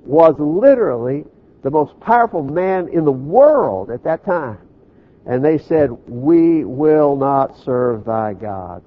was 0.05 0.35
literally 0.39 1.25
the 1.63 1.71
most 1.71 1.99
powerful 2.01 2.43
man 2.43 2.89
in 2.89 3.05
the 3.05 3.13
world 3.13 3.91
at 3.91 4.05
that 4.05 4.25
time. 4.25 4.59
And 5.27 5.45
they 5.45 5.59
said, 5.59 5.91
we 6.09 6.65
will 6.65 7.17
not 7.17 7.59
serve 7.65 8.05
thy 8.05 8.35
gods. 8.35 8.87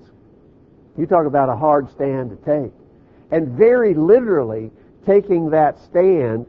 You 0.97 1.05
talk 1.05 1.25
about 1.25 1.49
a 1.49 1.55
hard 1.55 1.89
stand 1.91 2.29
to 2.29 2.35
take. 2.37 2.71
And 3.31 3.49
very 3.57 3.93
literally 3.93 4.71
taking 5.05 5.49
that 5.51 5.79
stand, 5.79 6.45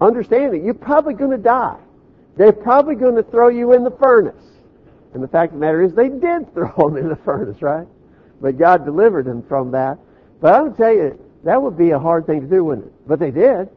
understand 0.00 0.42
understanding 0.42 0.64
you're 0.64 0.74
probably 0.74 1.14
going 1.14 1.30
to 1.30 1.38
die. 1.38 1.78
They're 2.36 2.52
probably 2.52 2.96
going 2.96 3.16
to 3.16 3.22
throw 3.22 3.48
you 3.48 3.72
in 3.72 3.82
the 3.82 3.90
furnace. 3.90 4.34
And 5.14 5.22
the 5.22 5.28
fact 5.28 5.52
of 5.52 5.58
the 5.58 5.64
matter 5.64 5.82
is 5.82 5.94
they 5.94 6.08
did 6.08 6.52
throw 6.54 6.72
them 6.76 6.96
in 6.96 7.08
the 7.08 7.16
furnace, 7.16 7.62
right? 7.62 7.86
But 8.40 8.58
God 8.58 8.84
delivered 8.84 9.24
them 9.24 9.42
from 9.42 9.70
that. 9.72 9.98
But 10.40 10.54
I'm 10.54 10.74
tell 10.74 10.92
you, 10.92 11.18
that 11.44 11.60
would 11.60 11.78
be 11.78 11.90
a 11.90 11.98
hard 11.98 12.26
thing 12.26 12.40
to 12.40 12.46
do, 12.46 12.64
wouldn't 12.64 12.88
it? 12.88 12.92
But 13.06 13.18
they 13.18 13.30
did. 13.30 13.68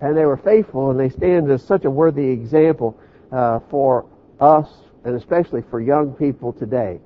And 0.00 0.16
they 0.16 0.24
were 0.24 0.36
faithful, 0.36 0.90
and 0.90 0.98
they 0.98 1.08
stand 1.08 1.50
as 1.50 1.62
such 1.62 1.84
a 1.84 1.90
worthy 1.90 2.28
example 2.28 2.98
uh, 3.32 3.60
for 3.70 4.06
us, 4.40 4.68
and 5.04 5.16
especially 5.16 5.62
for 5.70 5.80
young 5.80 6.12
people 6.12 6.52
today. 6.52 7.00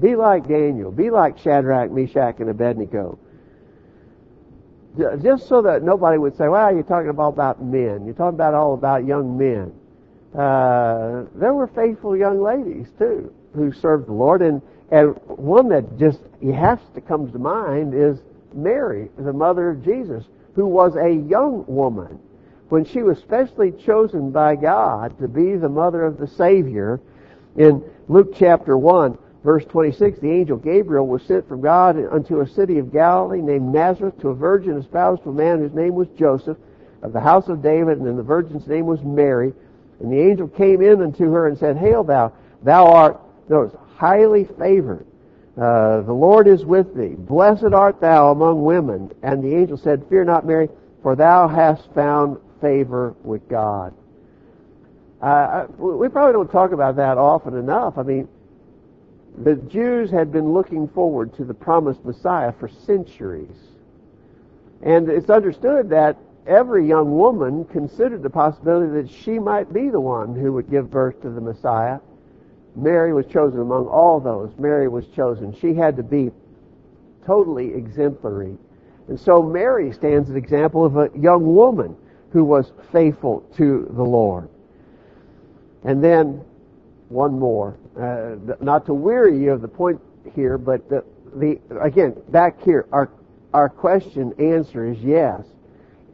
Be 0.00 0.16
like 0.16 0.46
Daniel. 0.46 0.90
Be 0.90 1.10
like 1.10 1.38
Shadrach, 1.38 1.90
Meshach, 1.90 2.40
and 2.40 2.50
Abednego. 2.50 3.18
Just 5.22 5.48
so 5.48 5.62
that 5.62 5.82
nobody 5.82 6.18
would 6.18 6.36
say, 6.36 6.48
well, 6.48 6.72
you're 6.72 6.82
talking 6.82 7.10
about, 7.10 7.34
about 7.34 7.62
men. 7.62 8.04
You're 8.04 8.14
talking 8.14 8.34
about 8.34 8.54
all 8.54 8.74
about 8.74 9.06
young 9.06 9.38
men. 9.38 9.72
Uh, 10.38 11.24
there 11.34 11.54
were 11.54 11.68
faithful 11.68 12.16
young 12.16 12.42
ladies, 12.42 12.88
too, 12.98 13.32
who 13.54 13.72
served 13.72 14.08
the 14.08 14.12
Lord. 14.12 14.42
And, 14.42 14.60
and 14.90 15.14
one 15.26 15.68
that 15.68 15.98
just 15.98 16.20
has 16.42 16.78
to 16.94 17.00
comes 17.00 17.32
to 17.32 17.38
mind 17.38 17.94
is 17.94 18.18
Mary, 18.54 19.10
the 19.18 19.32
mother 19.32 19.70
of 19.70 19.84
Jesus, 19.84 20.24
who 20.54 20.66
was 20.66 20.96
a 20.96 21.10
young 21.10 21.64
woman 21.66 22.18
when 22.68 22.84
she 22.84 23.02
was 23.02 23.18
specially 23.18 23.72
chosen 23.72 24.30
by 24.30 24.56
God 24.56 25.18
to 25.18 25.28
be 25.28 25.56
the 25.56 25.68
mother 25.68 26.04
of 26.04 26.18
the 26.18 26.26
Savior. 26.26 27.00
In 27.56 27.82
Luke 28.08 28.34
chapter 28.34 28.76
1, 28.76 29.18
Verse 29.44 29.64
26, 29.66 30.18
the 30.18 30.30
angel 30.30 30.56
Gabriel 30.56 31.06
was 31.06 31.22
sent 31.22 31.48
from 31.48 31.60
God 31.60 31.96
unto 32.12 32.40
a 32.40 32.46
city 32.46 32.78
of 32.78 32.92
Galilee 32.92 33.40
named 33.40 33.72
Nazareth 33.72 34.18
to 34.20 34.28
a 34.28 34.34
virgin 34.34 34.76
espoused 34.76 35.22
to 35.22 35.30
a 35.30 35.32
man 35.32 35.60
whose 35.60 35.72
name 35.72 35.94
was 35.94 36.08
Joseph 36.18 36.58
of 37.02 37.12
the 37.12 37.20
house 37.20 37.48
of 37.48 37.62
David, 37.62 37.98
and 37.98 38.18
the 38.18 38.22
virgin's 38.22 38.66
name 38.66 38.86
was 38.86 39.00
Mary. 39.02 39.52
And 40.00 40.12
the 40.12 40.20
angel 40.20 40.48
came 40.48 40.82
in 40.82 41.00
unto 41.02 41.30
her 41.30 41.46
and 41.46 41.56
said, 41.56 41.76
Hail 41.76 42.02
thou, 42.02 42.32
thou 42.62 42.88
art, 42.88 43.20
notice, 43.48 43.76
highly 43.96 44.44
favored. 44.58 45.06
Uh, 45.56 46.02
the 46.02 46.12
Lord 46.12 46.46
is 46.46 46.64
with 46.64 46.94
thee. 46.94 47.14
Blessed 47.16 47.72
art 47.72 48.00
thou 48.00 48.30
among 48.30 48.62
women. 48.62 49.10
And 49.22 49.42
the 49.42 49.54
angel 49.54 49.76
said, 49.76 50.04
Fear 50.08 50.24
not, 50.24 50.46
Mary, 50.46 50.68
for 51.02 51.16
thou 51.16 51.48
hast 51.48 51.92
found 51.94 52.38
favor 52.60 53.14
with 53.24 53.48
God. 53.48 53.92
Uh, 55.20 55.66
we 55.76 56.08
probably 56.08 56.32
don't 56.32 56.50
talk 56.50 56.70
about 56.70 56.96
that 56.96 57.18
often 57.18 57.56
enough. 57.56 57.98
I 57.98 58.02
mean, 58.02 58.28
the 59.42 59.56
Jews 59.56 60.10
had 60.10 60.30
been 60.30 60.52
looking 60.52 60.88
forward 60.88 61.34
to 61.36 61.44
the 61.44 61.54
promised 61.54 62.04
Messiah 62.04 62.52
for 62.52 62.68
centuries. 62.68 63.56
And 64.82 65.08
it's 65.08 65.30
understood 65.30 65.90
that 65.90 66.16
every 66.46 66.86
young 66.86 67.16
woman 67.16 67.64
considered 67.66 68.22
the 68.22 68.30
possibility 68.30 69.02
that 69.02 69.10
she 69.10 69.38
might 69.38 69.72
be 69.72 69.90
the 69.90 70.00
one 70.00 70.34
who 70.34 70.52
would 70.52 70.70
give 70.70 70.90
birth 70.90 71.20
to 71.22 71.30
the 71.30 71.40
Messiah. 71.40 71.98
Mary 72.76 73.12
was 73.12 73.26
chosen 73.26 73.60
among 73.60 73.86
all 73.86 74.20
those. 74.20 74.50
Mary 74.58 74.88
was 74.88 75.06
chosen. 75.08 75.54
She 75.54 75.74
had 75.74 75.96
to 75.96 76.02
be 76.02 76.30
totally 77.26 77.74
exemplary. 77.74 78.56
And 79.08 79.18
so 79.18 79.42
Mary 79.42 79.92
stands 79.92 80.30
an 80.30 80.36
example 80.36 80.84
of 80.84 80.96
a 80.96 81.10
young 81.18 81.54
woman 81.54 81.96
who 82.30 82.44
was 82.44 82.72
faithful 82.92 83.40
to 83.56 83.90
the 83.94 84.02
Lord. 84.02 84.48
And 85.84 86.02
then 86.04 86.44
one 87.08 87.38
more. 87.38 87.76
Uh, 87.98 88.36
not 88.60 88.86
to 88.86 88.94
weary 88.94 89.38
you 89.38 89.52
of 89.52 89.62
the 89.62 89.68
point 89.68 90.00
here, 90.34 90.58
but 90.58 90.88
the, 90.88 91.04
the 91.34 91.58
again 91.80 92.14
back 92.28 92.62
here, 92.62 92.86
our 92.92 93.10
our 93.54 93.68
question 93.68 94.34
answer 94.38 94.86
is 94.86 94.98
yes, 94.98 95.42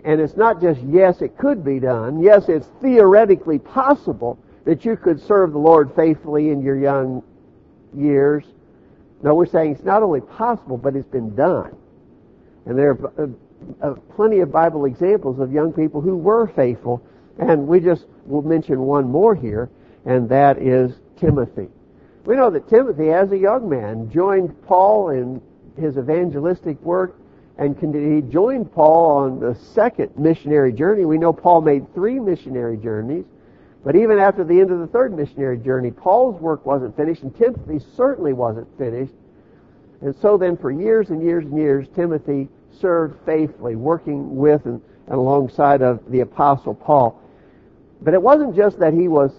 and 0.04 0.20
it's 0.20 0.36
not 0.36 0.60
just 0.60 0.80
yes, 0.82 1.20
it 1.20 1.36
could 1.36 1.64
be 1.64 1.80
done. 1.80 2.22
Yes, 2.22 2.48
it's 2.48 2.68
theoretically 2.80 3.58
possible 3.58 4.38
that 4.64 4.84
you 4.84 4.96
could 4.96 5.20
serve 5.20 5.52
the 5.52 5.58
Lord 5.58 5.94
faithfully 5.94 6.50
in 6.50 6.62
your 6.62 6.78
young 6.78 7.22
years. 7.94 8.44
No, 9.22 9.34
we're 9.34 9.46
saying 9.46 9.72
it's 9.72 9.84
not 9.84 10.02
only 10.02 10.20
possible, 10.20 10.76
but 10.76 10.96
it's 10.96 11.08
been 11.08 11.34
done, 11.34 11.76
and 12.66 12.78
there 12.78 12.90
are 12.90 13.12
uh, 13.18 13.86
uh, 13.86 13.94
plenty 14.14 14.40
of 14.40 14.50
Bible 14.50 14.84
examples 14.84 15.38
of 15.38 15.52
young 15.52 15.72
people 15.72 16.00
who 16.00 16.16
were 16.16 16.46
faithful, 16.48 17.06
and 17.38 17.66
we 17.66 17.80
just 17.80 18.06
will 18.26 18.42
mention 18.42 18.80
one 18.80 19.08
more 19.08 19.34
here 19.34 19.70
and 20.04 20.28
that 20.28 20.58
is 20.58 20.92
Timothy. 21.16 21.68
We 22.24 22.36
know 22.36 22.50
that 22.50 22.68
Timothy, 22.68 23.10
as 23.10 23.32
a 23.32 23.38
young 23.38 23.68
man, 23.68 24.10
joined 24.10 24.60
Paul 24.66 25.10
in 25.10 25.40
his 25.78 25.96
evangelistic 25.98 26.80
work, 26.82 27.18
and 27.58 27.76
he 27.76 28.20
joined 28.30 28.72
Paul 28.72 29.18
on 29.18 29.40
the 29.40 29.54
second 29.54 30.16
missionary 30.16 30.72
journey. 30.72 31.04
We 31.04 31.18
know 31.18 31.32
Paul 31.32 31.60
made 31.60 31.92
three 31.94 32.18
missionary 32.18 32.76
journeys, 32.76 33.24
but 33.84 33.94
even 33.96 34.18
after 34.18 34.44
the 34.44 34.58
end 34.58 34.70
of 34.70 34.80
the 34.80 34.86
third 34.86 35.14
missionary 35.14 35.58
journey, 35.58 35.90
Paul's 35.90 36.40
work 36.40 36.64
wasn't 36.64 36.96
finished, 36.96 37.22
and 37.22 37.36
Timothy 37.36 37.84
certainly 37.96 38.32
wasn't 38.32 38.66
finished. 38.78 39.12
And 40.00 40.16
so 40.16 40.38
then, 40.38 40.56
for 40.56 40.70
years 40.70 41.10
and 41.10 41.22
years 41.22 41.44
and 41.44 41.56
years, 41.56 41.86
Timothy 41.94 42.48
served 42.80 43.18
faithfully, 43.26 43.76
working 43.76 44.36
with 44.36 44.64
and, 44.64 44.80
and 45.06 45.14
alongside 45.16 45.82
of 45.82 46.00
the 46.10 46.20
Apostle 46.20 46.74
Paul. 46.74 47.20
But 48.00 48.14
it 48.14 48.22
wasn't 48.22 48.56
just 48.56 48.78
that 48.78 48.94
he 48.94 49.06
was 49.06 49.32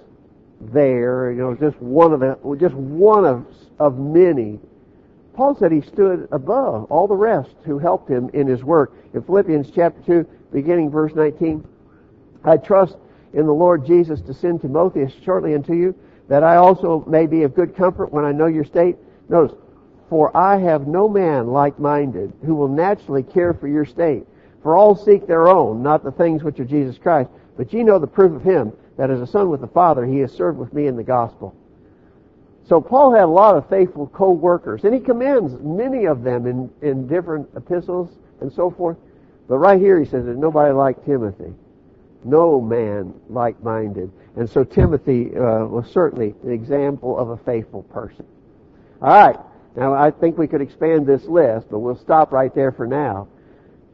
there, 0.61 1.31
you 1.31 1.39
know, 1.39 1.55
just 1.55 1.79
one 1.81 2.13
of 2.13 2.19
the, 2.19 2.37
just 2.59 2.75
one 2.75 3.25
of, 3.25 3.45
of 3.79 3.97
many. 3.97 4.59
Paul 5.33 5.55
said 5.55 5.71
he 5.71 5.81
stood 5.81 6.27
above 6.31 6.85
all 6.91 7.07
the 7.07 7.15
rest 7.15 7.55
who 7.63 7.77
helped 7.77 8.09
him 8.09 8.29
in 8.33 8.47
his 8.47 8.63
work. 8.63 8.93
In 9.13 9.21
Philippians 9.23 9.71
chapter 9.71 10.01
2, 10.05 10.27
beginning 10.53 10.89
verse 10.91 11.13
19, 11.13 11.67
I 12.43 12.57
trust 12.57 12.95
in 13.35 13.45
the 13.45 13.53
Lord 13.53 13.85
Jesus 13.85 14.21
to 14.21 14.33
send 14.33 14.61
Timotheus 14.61 15.13
shortly 15.23 15.53
unto 15.53 15.73
you, 15.73 15.93
that 16.27 16.43
I 16.43 16.55
also 16.55 17.03
may 17.07 17.27
be 17.27 17.43
of 17.43 17.53
good 17.53 17.75
comfort 17.75 18.11
when 18.11 18.25
I 18.25 18.31
know 18.31 18.47
your 18.47 18.63
state. 18.63 18.95
Notice, 19.29 19.55
for 20.09 20.35
I 20.35 20.57
have 20.57 20.87
no 20.87 21.07
man 21.07 21.47
like-minded 21.47 22.33
who 22.45 22.55
will 22.55 22.67
naturally 22.67 23.23
care 23.23 23.53
for 23.53 23.67
your 23.67 23.85
state. 23.85 24.23
For 24.63 24.75
all 24.75 24.95
seek 24.95 25.27
their 25.27 25.47
own, 25.47 25.83
not 25.83 26.03
the 26.03 26.11
things 26.11 26.43
which 26.43 26.59
are 26.59 26.65
Jesus 26.65 26.97
Christ. 26.97 27.29
But 27.57 27.71
ye 27.71 27.83
know 27.83 27.99
the 27.99 28.07
proof 28.07 28.35
of 28.35 28.43
him, 28.43 28.73
that 28.97 29.11
as 29.11 29.21
a 29.21 29.27
son 29.27 29.49
with 29.49 29.61
the 29.61 29.67
Father, 29.67 30.05
he 30.05 30.19
has 30.19 30.31
served 30.31 30.57
with 30.57 30.73
me 30.73 30.87
in 30.87 30.95
the 30.95 31.03
gospel. 31.03 31.55
So 32.67 32.81
Paul 32.81 33.13
had 33.13 33.25
a 33.25 33.27
lot 33.27 33.55
of 33.55 33.69
faithful 33.69 34.07
co-workers, 34.07 34.83
and 34.83 34.93
he 34.93 34.99
commends 34.99 35.53
many 35.61 36.05
of 36.05 36.23
them 36.23 36.47
in, 36.47 36.71
in 36.81 37.07
different 37.07 37.47
epistles 37.55 38.09
and 38.41 38.51
so 38.51 38.71
forth. 38.71 38.97
But 39.47 39.57
right 39.59 39.79
here 39.79 39.99
he 39.99 40.05
says 40.05 40.25
there's 40.25 40.37
nobody 40.37 40.73
like 40.73 41.05
Timothy. 41.05 41.53
No 42.25 42.59
man 42.59 43.13
like-minded. 43.29 44.11
And 44.35 44.49
so 44.49 44.63
Timothy 44.63 45.27
uh, 45.35 45.65
was 45.65 45.89
certainly 45.91 46.33
an 46.43 46.51
example 46.51 47.17
of 47.17 47.29
a 47.29 47.37
faithful 47.37 47.83
person. 47.83 48.25
All 49.01 49.09
right. 49.09 49.37
Now 49.75 49.93
I 49.93 50.09
think 50.09 50.37
we 50.37 50.47
could 50.47 50.61
expand 50.61 51.05
this 51.05 51.25
list, 51.25 51.67
but 51.69 51.79
we'll 51.79 51.99
stop 51.99 52.31
right 52.31 52.53
there 52.53 52.71
for 52.71 52.87
now 52.87 53.27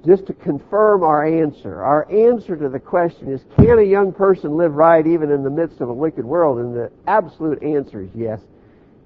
just 0.05 0.25
to 0.27 0.33
confirm 0.33 1.03
our 1.03 1.25
answer. 1.25 1.83
Our 1.83 2.09
answer 2.11 2.55
to 2.55 2.69
the 2.69 2.79
question 2.79 3.31
is, 3.31 3.41
can 3.57 3.79
a 3.79 3.83
young 3.83 4.11
person 4.11 4.57
live 4.57 4.73
right 4.73 5.05
even 5.05 5.29
in 5.29 5.43
the 5.43 5.49
midst 5.49 5.81
of 5.81 5.89
a 5.89 5.93
wicked 5.93 6.25
world? 6.25 6.59
And 6.59 6.73
the 6.73 6.91
absolute 7.07 7.61
answer 7.61 8.01
is 8.01 8.09
yes. 8.15 8.39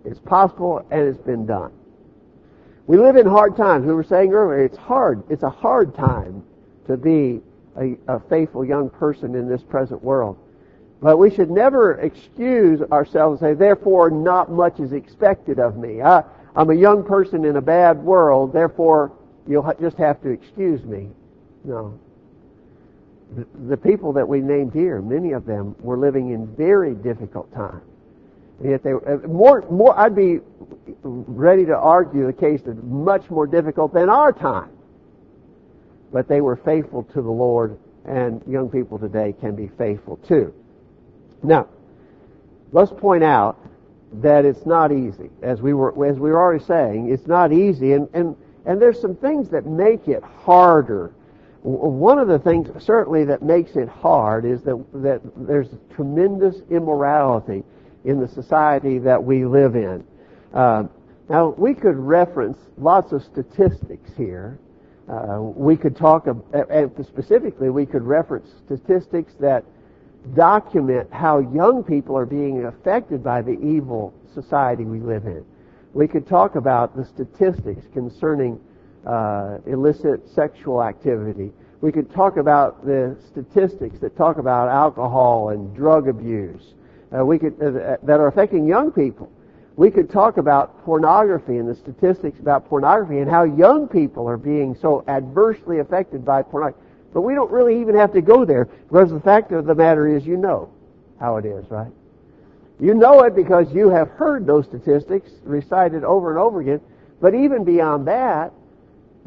It's 0.05 0.19
possible 0.19 0.85
and 0.91 1.01
it's 1.01 1.17
been 1.17 1.45
done. 1.45 1.71
We 2.87 2.97
live 2.97 3.15
in 3.15 3.25
hard 3.25 3.57
times. 3.57 3.85
We 3.85 3.93
were 3.93 4.03
saying 4.03 4.31
earlier, 4.31 4.63
it's 4.63 4.77
hard. 4.77 5.23
It's 5.29 5.43
a 5.43 5.49
hard 5.49 5.95
time 5.95 6.43
to 6.87 6.95
be 6.95 7.41
a, 7.77 7.97
a 8.07 8.19
faithful 8.21 8.65
young 8.65 8.89
person 8.89 9.35
in 9.35 9.47
this 9.47 9.61
present 9.61 10.03
world. 10.03 10.37
But 11.01 11.17
we 11.17 11.29
should 11.29 11.51
never 11.51 11.93
excuse 11.99 12.81
ourselves 12.91 13.41
and 13.41 13.51
say, 13.51 13.57
therefore 13.57 14.09
not 14.09 14.51
much 14.51 14.79
is 14.79 14.93
expected 14.93 15.59
of 15.59 15.77
me. 15.77 16.01
I, 16.01 16.23
I'm 16.55 16.69
a 16.69 16.75
young 16.75 17.03
person 17.03 17.45
in 17.45 17.57
a 17.57 17.61
bad 17.61 17.97
world, 17.97 18.53
therefore 18.53 19.11
You'll 19.47 19.71
just 19.79 19.97
have 19.97 20.21
to 20.23 20.29
excuse 20.29 20.83
me. 20.83 21.09
No. 21.63 21.99
The, 23.35 23.45
the 23.67 23.77
people 23.77 24.13
that 24.13 24.27
we 24.27 24.41
named 24.41 24.73
here, 24.73 25.01
many 25.01 25.33
of 25.33 25.45
them 25.45 25.75
were 25.79 25.97
living 25.97 26.31
in 26.31 26.47
very 26.55 26.95
difficult 26.95 27.53
times. 27.53 27.83
And 28.59 28.71
yet 28.71 28.83
they 28.83 28.93
were, 28.93 29.07
uh, 29.07 29.27
more, 29.27 29.65
more, 29.69 29.97
I'd 29.97 30.15
be 30.15 30.39
ready 31.03 31.65
to 31.65 31.75
argue 31.75 32.25
the 32.25 32.33
case 32.33 32.61
that's 32.65 32.79
much 32.83 33.29
more 33.29 33.45
difficult 33.45 33.93
than 33.93 34.09
our 34.09 34.31
time. 34.31 34.69
But 36.15 36.29
they 36.29 36.39
were 36.39 36.55
faithful 36.55 37.03
to 37.03 37.21
the 37.21 37.29
Lord, 37.29 37.77
and 38.05 38.41
young 38.47 38.69
people 38.69 38.97
today 38.97 39.35
can 39.41 39.53
be 39.53 39.67
faithful 39.77 40.15
too. 40.15 40.53
Now, 41.43 41.67
let's 42.71 42.93
point 42.93 43.21
out 43.21 43.59
that 44.21 44.45
it's 44.45 44.65
not 44.65 44.93
easy. 44.93 45.29
As 45.41 45.61
we 45.61 45.73
were, 45.73 45.91
as 46.07 46.17
we 46.17 46.31
were 46.31 46.39
already 46.39 46.63
saying, 46.63 47.11
it's 47.11 47.27
not 47.27 47.51
easy, 47.51 47.91
and, 47.91 48.07
and 48.13 48.37
and 48.65 48.81
there's 48.81 49.01
some 49.01 49.17
things 49.17 49.49
that 49.49 49.65
make 49.65 50.07
it 50.07 50.23
harder. 50.23 51.11
one 51.63 52.17
of 52.17 52.29
the 52.29 52.39
things 52.39 52.69
certainly 52.81 53.25
that 53.25 53.41
makes 53.41 53.75
it 53.75 53.89
hard 53.89 54.45
is 54.45 54.61
that, 54.61 54.81
that 54.93 55.19
there's 55.35 55.67
tremendous 55.93 56.61
immorality 56.69 57.61
in 58.05 58.21
the 58.21 58.27
society 58.29 58.99
that 58.99 59.21
we 59.21 59.43
live 59.43 59.75
in. 59.75 60.01
Uh, 60.53 60.85
now, 61.27 61.49
we 61.57 61.73
could 61.73 61.97
reference 61.97 62.57
lots 62.77 63.11
of 63.11 63.21
statistics 63.21 64.11
here. 64.15 64.59
Uh, 65.07 65.39
we 65.39 65.77
could 65.77 65.95
talk, 65.95 66.27
and 66.27 67.05
specifically, 67.07 67.69
we 67.69 67.85
could 67.85 68.01
reference 68.03 68.49
statistics 68.65 69.33
that 69.39 69.63
document 70.33 71.07
how 71.11 71.39
young 71.39 71.83
people 71.83 72.17
are 72.17 72.25
being 72.25 72.65
affected 72.65 73.23
by 73.23 73.41
the 73.41 73.59
evil 73.61 74.13
society 74.33 74.83
we 74.83 74.99
live 74.99 75.25
in. 75.25 75.45
We 75.93 76.07
could 76.07 76.27
talk 76.27 76.55
about 76.55 76.95
the 76.95 77.05
statistics 77.05 77.85
concerning 77.93 78.59
uh, 79.05 79.59
illicit 79.67 80.27
sexual 80.27 80.83
activity. 80.83 81.51
We 81.81 81.91
could 81.91 82.11
talk 82.11 82.37
about 82.37 82.83
the 82.85 83.15
statistics 83.27 83.99
that 83.99 84.17
talk 84.17 84.37
about 84.37 84.69
alcohol 84.69 85.49
and 85.49 85.75
drug 85.75 86.07
abuse. 86.07 86.73
Uh, 87.15 87.23
we 87.23 87.37
could 87.37 87.53
uh, 87.61 87.97
that 88.01 88.19
are 88.19 88.27
affecting 88.27 88.65
young 88.65 88.91
people. 88.91 89.31
We 89.77 89.91
could 89.91 90.09
talk 90.09 90.37
about 90.37 90.85
pornography 90.85 91.57
and 91.57 91.67
the 91.67 91.75
statistics 91.75 92.39
about 92.39 92.69
pornography 92.69 93.19
and 93.19 93.29
how 93.29 93.43
young 93.43 93.87
people 93.87 94.27
are 94.27 94.37
being 94.37 94.75
so 94.75 95.03
adversely 95.07 95.79
affected 95.79 96.23
by 96.23 96.43
pornography. 96.43 96.81
But 97.13 97.21
we 97.21 97.33
don't 97.33 97.51
really 97.51 97.79
even 97.81 97.95
have 97.95 98.13
to 98.13 98.21
go 98.21 98.45
there 98.45 98.65
because 98.65 99.11
the 99.11 99.19
fact 99.19 99.51
of 99.51 99.65
the 99.65 99.75
matter 99.75 100.07
is 100.07 100.25
you 100.25 100.37
know 100.37 100.69
how 101.19 101.37
it 101.37 101.45
is, 101.45 101.69
right? 101.69 101.91
You 102.79 102.93
know 102.93 103.21
it 103.21 103.35
because 103.35 103.73
you 103.73 103.89
have 103.89 104.09
heard 104.09 104.45
those 104.45 104.65
statistics 104.65 105.31
recited 105.43 106.03
over 106.03 106.29
and 106.29 106.39
over 106.39 106.61
again. 106.61 106.81
But 107.21 107.33
even 107.33 107.63
beyond 107.63 108.07
that, 108.07 108.51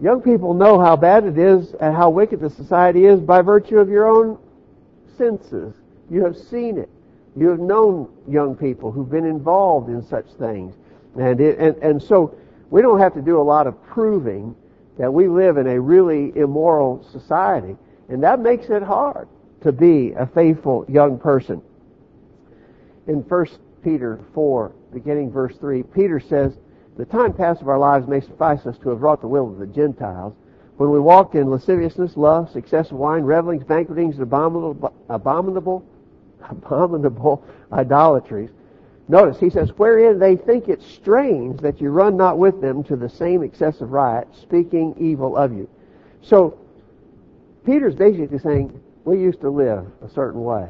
young 0.01 0.21
people 0.21 0.55
know 0.55 0.79
how 0.79 0.97
bad 0.97 1.25
it 1.25 1.39
is 1.39 1.75
and 1.81 1.95
how 1.95 2.11
wicked 2.11 2.41
the 2.41 2.51
society 2.51 3.07
is 3.07 3.21
by 3.21 3.43
virtue 3.43 3.79
of 3.79 3.89
your 3.89 4.07
own 4.07 4.39
senses. 5.17 5.75
You 6.11 6.25
have 6.25 6.37
seen 6.37 6.79
it. 6.79 6.91
You 7.39 7.49
have 7.49 7.61
known 7.61 8.09
young 8.29 8.57
people 8.57 8.91
who've 8.91 9.11
been 9.11 9.27
involved 9.27 9.89
in 9.89 10.03
such 10.03 10.27
things. 10.39 10.75
And, 11.19 11.41
it, 11.41 11.59
and, 11.59 11.77
and 11.83 12.03
so 12.03 12.37
we 12.71 12.83
don't 12.83 12.99
have 12.99 13.15
to 13.15 13.23
do 13.23 13.41
a 13.41 13.43
lot 13.43 13.67
of 13.67 13.83
proving 13.87 14.55
that 14.99 15.13
we 15.13 15.29
live 15.29 15.57
in 15.57 15.67
a 15.67 15.81
really 15.81 16.37
immoral 16.37 17.07
society. 17.13 17.77
And 18.09 18.23
that 18.23 18.41
makes 18.41 18.69
it 18.69 18.83
hard 18.83 19.29
to 19.63 19.73
be 19.73 20.13
a 20.13 20.27
faithful 20.27 20.85
young 20.89 21.19
person 21.19 21.63
in 23.09 23.23
1 23.23 23.47
Peter 23.83 24.21
4, 24.35 24.73
beginning 24.93 25.33
verse 25.33 25.57
3, 25.57 25.83
Peter 25.83 26.21
says, 26.21 26.53
The 26.97 27.07
time 27.07 27.33
past 27.33 27.63
of 27.63 27.69
our 27.69 27.79
lives 27.79 28.07
may 28.07 28.21
suffice 28.21 28.65
us 28.67 28.77
to 28.79 28.91
have 28.91 29.01
wrought 29.01 29.23
the 29.23 29.27
will 29.29 29.51
of 29.51 29.59
the 29.59 29.67
Gentiles, 29.67 30.35
when 30.77 30.91
we 30.91 31.01
walked 31.01 31.35
in 31.35 31.51
lasciviousness, 31.51 32.17
lust, 32.17 32.55
excessive 32.55 32.97
wine, 32.97 33.25
revelings, 33.25 33.65
banquetings, 33.65 34.19
abominable, 34.21 34.93
abominable, 35.09 35.85
abominable 36.49 37.45
idolatries. 37.73 38.51
Notice, 39.09 39.41
he 39.41 39.49
says, 39.49 39.71
wherein 39.77 40.19
they 40.19 40.37
think 40.37 40.69
it 40.69 40.83
strange 40.83 41.61
that 41.61 41.81
you 41.81 41.91
run 41.91 42.17
not 42.17 42.39
with 42.39 42.61
them 42.61 42.85
to 42.85 42.97
the 42.97 43.09
same 43.09 43.43
excessive 43.43 43.91
riot, 43.91 44.29
speaking 44.39 44.95
evil 44.99 45.37
of 45.37 45.53
you. 45.53 45.69
So, 46.21 46.59
Peter's 47.65 47.95
basically 47.95 48.39
saying, 48.39 48.79
we 49.05 49.19
used 49.19 49.41
to 49.41 49.51
live 49.51 49.87
a 50.03 50.11
certain 50.11 50.45
way 50.45 50.69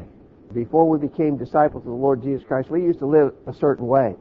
before 0.54 0.88
we 0.88 0.98
became 0.98 1.36
disciples 1.36 1.82
of 1.82 1.90
the 1.90 1.96
Lord 1.96 2.22
Jesus 2.22 2.46
Christ, 2.46 2.70
we 2.70 2.82
used 2.82 2.98
to 3.00 3.06
live 3.06 3.34
a 3.46 3.52
certain 3.52 3.86
way. 3.86 4.14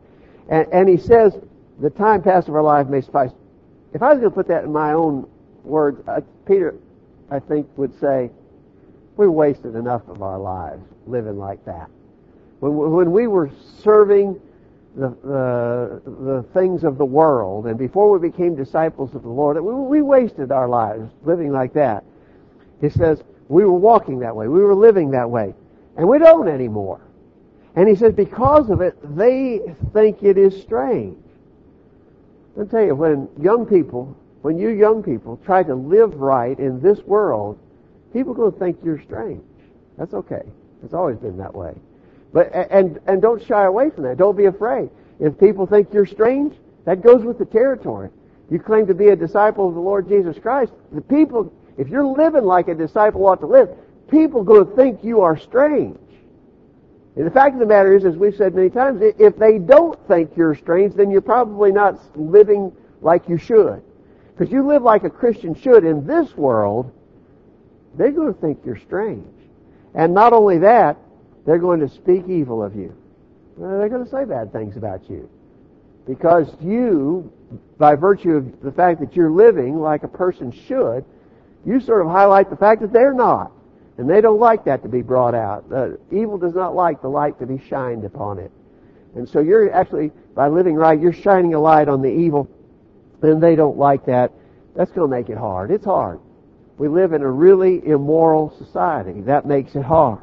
And, 0.49 0.67
and 0.71 0.89
he 0.89 0.97
says, 0.97 1.37
the 1.79 1.89
time 1.89 2.21
past 2.21 2.47
of 2.47 2.55
our 2.55 2.63
life 2.63 2.87
may 2.87 3.01
suffice. 3.01 3.31
If 3.93 4.01
I 4.01 4.09
was 4.09 4.19
going 4.19 4.31
to 4.31 4.35
put 4.35 4.47
that 4.47 4.63
in 4.63 4.71
my 4.71 4.93
own 4.93 5.27
words, 5.63 6.01
uh, 6.07 6.21
Peter, 6.45 6.75
I 7.29 7.39
think, 7.39 7.67
would 7.77 7.97
say, 7.99 8.29
we 9.17 9.27
wasted 9.27 9.75
enough 9.75 10.07
of 10.07 10.21
our 10.21 10.39
lives 10.39 10.83
living 11.05 11.37
like 11.37 11.63
that. 11.65 11.89
When, 12.59 12.75
when 12.75 13.11
we 13.11 13.27
were 13.27 13.49
serving 13.83 14.39
the, 14.95 15.09
the, 15.23 16.01
the 16.05 16.45
things 16.53 16.83
of 16.83 16.97
the 16.97 17.05
world, 17.05 17.67
and 17.67 17.77
before 17.77 18.11
we 18.17 18.29
became 18.29 18.55
disciples 18.55 19.13
of 19.13 19.23
the 19.23 19.29
Lord, 19.29 19.61
we, 19.61 19.73
we 19.73 20.01
wasted 20.01 20.51
our 20.51 20.67
lives 20.67 21.11
living 21.23 21.51
like 21.51 21.73
that. 21.73 22.03
He 22.81 22.89
says, 22.89 23.23
we 23.47 23.63
were 23.63 23.71
walking 23.71 24.19
that 24.19 24.35
way. 24.35 24.47
We 24.47 24.59
were 24.59 24.75
living 24.75 25.11
that 25.11 25.29
way. 25.29 25.53
And 25.97 26.07
we 26.07 26.19
don't 26.19 26.47
anymore. 26.47 27.01
And 27.75 27.87
he 27.87 27.95
says, 27.95 28.13
because 28.13 28.69
of 28.69 28.81
it, 28.81 28.97
they 29.15 29.61
think 29.93 30.23
it 30.23 30.37
is 30.37 30.59
strange. 30.61 31.17
I'll 32.57 32.65
tell 32.65 32.83
you, 32.83 32.95
when 32.95 33.29
young 33.39 33.67
people, 33.67 34.17
when 34.41 34.57
you 34.57 34.69
young 34.69 35.03
people 35.03 35.39
try 35.45 35.61
to 35.61 35.75
live 35.75 36.15
right 36.15 36.57
in 36.57 36.81
this 36.81 36.99
world, 37.01 37.59
people 38.13 38.33
going 38.33 38.51
to 38.51 38.59
think 38.59 38.77
you're 38.83 39.01
strange. 39.01 39.43
That's 39.97 40.13
okay. 40.13 40.43
It's 40.83 40.93
always 40.93 41.17
been 41.17 41.37
that 41.37 41.53
way. 41.53 41.73
But, 42.33 42.53
and, 42.53 42.99
and 43.07 43.21
don't 43.21 43.43
shy 43.43 43.65
away 43.65 43.89
from 43.89 44.03
that. 44.03 44.17
Don't 44.17 44.37
be 44.37 44.45
afraid. 44.45 44.89
If 45.19 45.39
people 45.39 45.65
think 45.65 45.93
you're 45.93 46.05
strange, 46.05 46.55
that 46.85 47.01
goes 47.01 47.23
with 47.23 47.39
the 47.39 47.45
territory. 47.45 48.09
You 48.49 48.59
claim 48.59 48.87
to 48.87 48.93
be 48.93 49.09
a 49.09 49.15
disciple 49.15 49.67
of 49.67 49.73
the 49.73 49.81
Lord 49.81 50.07
Jesus 50.07 50.37
Christ. 50.39 50.71
The 50.91 51.01
people, 51.01 51.51
if 51.77 51.87
you're 51.87 52.05
living 52.05 52.43
like 52.43 52.67
a 52.67 52.75
disciple 52.75 53.25
ought 53.25 53.39
to 53.41 53.47
live, 53.47 53.69
people 54.09 54.43
going 54.43 54.67
to 54.67 54.75
think 54.75 55.03
you 55.03 55.21
are 55.21 55.37
strange. 55.37 55.97
And 57.15 57.25
the 57.25 57.31
fact 57.31 57.55
of 57.55 57.59
the 57.59 57.65
matter 57.65 57.95
is, 57.95 58.05
as 58.05 58.15
we've 58.15 58.35
said 58.35 58.53
many 58.53 58.69
times, 58.69 59.01
if 59.01 59.37
they 59.37 59.57
don't 59.57 59.99
think 60.07 60.37
you're 60.37 60.53
strange, 60.53 60.93
then 60.93 61.09
you're 61.09 61.21
probably 61.21 61.71
not 61.71 61.99
living 62.15 62.71
like 63.01 63.27
you 63.27 63.37
should. 63.37 63.81
Because 64.35 64.53
you 64.53 64.65
live 64.65 64.83
like 64.83 65.03
a 65.03 65.09
Christian 65.09 65.55
should 65.55 65.83
in 65.83 66.05
this 66.05 66.37
world, 66.37 66.91
they're 67.97 68.11
going 68.11 68.33
to 68.33 68.39
think 68.39 68.59
you're 68.65 68.79
strange. 68.79 69.27
And 69.93 70.13
not 70.13 70.33
only 70.33 70.59
that, 70.59 70.97
they're 71.45 71.57
going 71.57 71.79
to 71.79 71.89
speak 71.89 72.27
evil 72.27 72.63
of 72.63 72.75
you. 72.75 72.95
They're 73.57 73.89
going 73.89 74.03
to 74.03 74.09
say 74.09 74.25
bad 74.25 74.51
things 74.51 74.77
about 74.77 75.09
you. 75.09 75.29
Because 76.05 76.47
you, 76.61 77.31
by 77.77 77.95
virtue 77.95 78.31
of 78.31 78.61
the 78.61 78.71
fact 78.71 78.99
that 78.99 79.15
you're 79.15 79.31
living 79.31 79.79
like 79.79 80.03
a 80.03 80.07
person 80.07 80.51
should, 80.51 81.03
you 81.65 81.79
sort 81.79 82.05
of 82.05 82.11
highlight 82.11 82.49
the 82.49 82.55
fact 82.55 82.81
that 82.81 82.93
they're 82.93 83.13
not. 83.13 83.51
And 83.97 84.07
they 84.07 84.21
don't 84.21 84.39
like 84.39 84.65
that 84.65 84.83
to 84.83 84.89
be 84.89 85.01
brought 85.01 85.33
out. 85.33 85.65
Uh, 85.73 85.89
evil 86.11 86.37
does 86.37 86.53
not 86.53 86.75
like 86.75 87.01
the 87.01 87.07
light 87.07 87.39
to 87.39 87.47
be 87.47 87.59
shined 87.67 88.05
upon 88.05 88.37
it. 88.37 88.51
And 89.15 89.27
so 89.27 89.39
you're 89.39 89.73
actually, 89.73 90.11
by 90.35 90.47
living 90.49 90.75
right, 90.75 90.99
you're 90.99 91.13
shining 91.13 91.55
a 91.55 91.59
light 91.59 91.89
on 91.89 92.03
the 92.03 92.11
evil, 92.11 92.47
and 93.23 93.41
they 93.41 93.55
don't 93.55 93.77
like 93.77 94.05
that. 94.05 94.31
That's 94.75 94.91
going 94.91 95.09
to 95.09 95.15
make 95.15 95.29
it 95.29 95.37
hard. 95.37 95.71
It's 95.71 95.85
hard. 95.85 96.19
We 96.77 96.87
live 96.87 97.13
in 97.13 97.21
a 97.21 97.29
really 97.29 97.85
immoral 97.85 98.53
society. 98.57 99.21
That 99.21 99.45
makes 99.45 99.75
it 99.75 99.83
hard. 99.83 100.19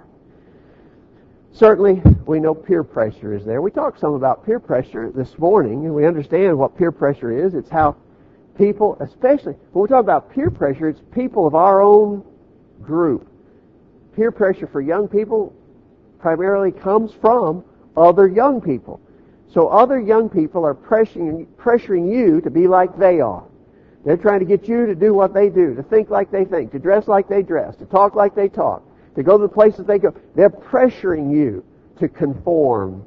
Certainly, 1.52 2.02
we 2.26 2.40
know 2.40 2.54
peer 2.54 2.82
pressure 2.82 3.34
is 3.34 3.44
there. 3.44 3.62
We 3.62 3.70
talked 3.70 4.00
some 4.00 4.14
about 4.14 4.44
peer 4.44 4.58
pressure 4.58 5.10
this 5.10 5.38
morning, 5.38 5.84
and 5.84 5.94
we 5.94 6.06
understand 6.06 6.58
what 6.58 6.76
peer 6.76 6.90
pressure 6.92 7.46
is. 7.46 7.54
It's 7.54 7.70
how 7.70 7.96
people, 8.58 8.96
especially 9.00 9.54
when 9.72 9.82
we 9.82 9.88
talk 9.88 10.00
about 10.00 10.32
peer 10.32 10.50
pressure, 10.50 10.88
it's 10.88 11.00
people 11.12 11.46
of 11.46 11.54
our 11.54 11.80
own 11.80 12.24
group 12.82 13.28
peer 14.14 14.30
pressure 14.30 14.66
for 14.66 14.80
young 14.80 15.08
people 15.08 15.52
primarily 16.18 16.72
comes 16.72 17.12
from 17.20 17.64
other 17.96 18.28
young 18.28 18.60
people. 18.60 19.00
So 19.52 19.68
other 19.68 20.00
young 20.00 20.28
people 20.28 20.64
are 20.64 20.74
pressuring, 20.74 21.46
pressuring 21.56 22.12
you 22.12 22.40
to 22.40 22.50
be 22.50 22.66
like 22.66 22.98
they 22.98 23.20
are. 23.20 23.44
They're 24.04 24.16
trying 24.18 24.40
to 24.40 24.44
get 24.44 24.68
you 24.68 24.86
to 24.86 24.94
do 24.94 25.14
what 25.14 25.32
they 25.32 25.48
do, 25.48 25.74
to 25.74 25.82
think 25.82 26.10
like 26.10 26.30
they 26.30 26.44
think, 26.44 26.72
to 26.72 26.78
dress 26.78 27.08
like 27.08 27.26
they 27.28 27.42
dress, 27.42 27.74
to 27.76 27.86
talk 27.86 28.14
like 28.14 28.34
they 28.34 28.48
talk, 28.48 28.82
to 29.14 29.22
go 29.22 29.38
to 29.38 29.42
the 29.42 29.48
places 29.48 29.86
they 29.86 29.98
go. 29.98 30.14
They're 30.34 30.50
pressuring 30.50 31.34
you 31.34 31.64
to 31.98 32.08
conform. 32.08 33.04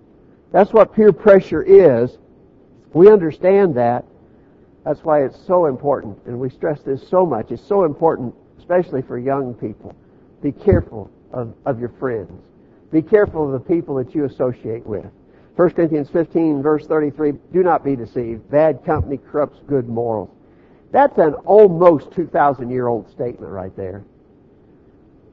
That's 0.52 0.74
what 0.74 0.96
peer 0.96 1.12
pressure 1.12 1.62
is. 1.62 2.18
We 2.94 3.12
understand 3.12 3.76
that. 3.76 4.06
That's 4.84 5.04
why 5.04 5.24
it's 5.24 5.38
so 5.46 5.66
important, 5.66 6.18
and 6.26 6.40
we 6.40 6.50
stress 6.50 6.82
this 6.82 7.08
so 7.08 7.26
much. 7.26 7.52
It's 7.52 7.62
so 7.62 7.84
important, 7.84 8.34
especially 8.58 9.02
for 9.02 9.20
young 9.20 9.54
people. 9.54 9.94
Be 10.42 10.52
careful 10.52 11.12
of, 11.32 11.54
of 11.66 11.80
your 11.80 11.90
friends. 12.00 12.32
Be 12.92 13.02
careful 13.02 13.46
of 13.46 13.52
the 13.52 13.68
people 13.68 13.96
that 13.96 14.16
you 14.16 14.24
associate 14.26 14.86
with. 14.86 15.06
1 15.58 15.70
Corinthians 15.72 16.10
15 16.10 16.62
verse 16.62 16.88
33, 16.88 17.34
do 17.52 17.64
not 17.64 17.84
be 17.84 17.96
deceived. 17.96 18.50
Bad 18.50 18.86
company 18.86 19.18
corrupts 19.18 19.60
good 19.68 19.90
morals. 19.90 20.30
That's 20.92 21.18
an 21.18 21.34
almost 21.46 22.12
2,000 22.12 22.70
year 22.70 22.88
old 22.88 23.10
statement 23.12 23.52
right 23.52 23.76
there. 23.76 24.04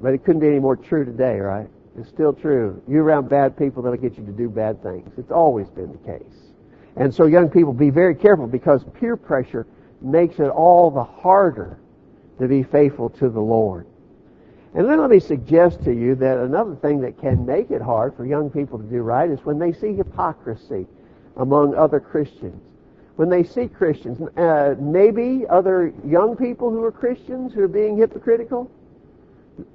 But 0.00 0.14
it 0.14 0.24
couldn't 0.24 0.40
be 0.40 0.48
any 0.48 0.58
more 0.58 0.76
true 0.76 1.04
today, 1.04 1.38
right? 1.38 1.68
It's 1.98 2.08
still 2.08 2.32
true. 2.32 2.82
You're 2.88 3.04
around 3.04 3.28
bad 3.28 3.56
people 3.56 3.82
that'll 3.82 3.98
get 3.98 4.18
you 4.18 4.26
to 4.26 4.32
do 4.32 4.48
bad 4.48 4.82
things. 4.82 5.10
It's 5.16 5.30
always 5.30 5.68
been 5.68 5.92
the 5.92 5.98
case. 5.98 6.52
And 6.96 7.14
so 7.14 7.26
young 7.26 7.48
people, 7.48 7.72
be 7.72 7.90
very 7.90 8.14
careful 8.14 8.46
because 8.46 8.84
peer 9.00 9.16
pressure 9.16 9.66
makes 10.00 10.38
it 10.38 10.48
all 10.48 10.90
the 10.90 11.04
harder 11.04 11.78
to 12.40 12.48
be 12.48 12.62
faithful 12.62 13.10
to 13.10 13.28
the 13.28 13.40
Lord. 13.40 13.86
And 14.74 14.88
then 14.88 15.00
let 15.00 15.10
me 15.10 15.20
suggest 15.20 15.84
to 15.84 15.92
you 15.92 16.16
that 16.16 16.38
another 16.38 16.74
thing 16.74 17.00
that 17.02 17.20
can 17.20 17.46
make 17.46 17.70
it 17.70 17.80
hard 17.80 18.16
for 18.16 18.26
young 18.26 18.50
people 18.50 18.78
to 18.78 18.84
do 18.84 19.02
right 19.02 19.30
is 19.30 19.44
when 19.44 19.58
they 19.58 19.72
see 19.72 19.94
hypocrisy 19.94 20.86
among 21.36 21.76
other 21.76 22.00
Christians. 22.00 22.60
When 23.16 23.28
they 23.28 23.44
see 23.44 23.68
Christians, 23.68 24.20
uh, 24.36 24.74
maybe 24.78 25.44
other 25.48 25.92
young 26.04 26.36
people 26.36 26.70
who 26.70 26.82
are 26.82 26.90
Christians 26.90 27.52
who 27.52 27.62
are 27.62 27.68
being 27.68 27.96
hypocritical, 27.96 28.70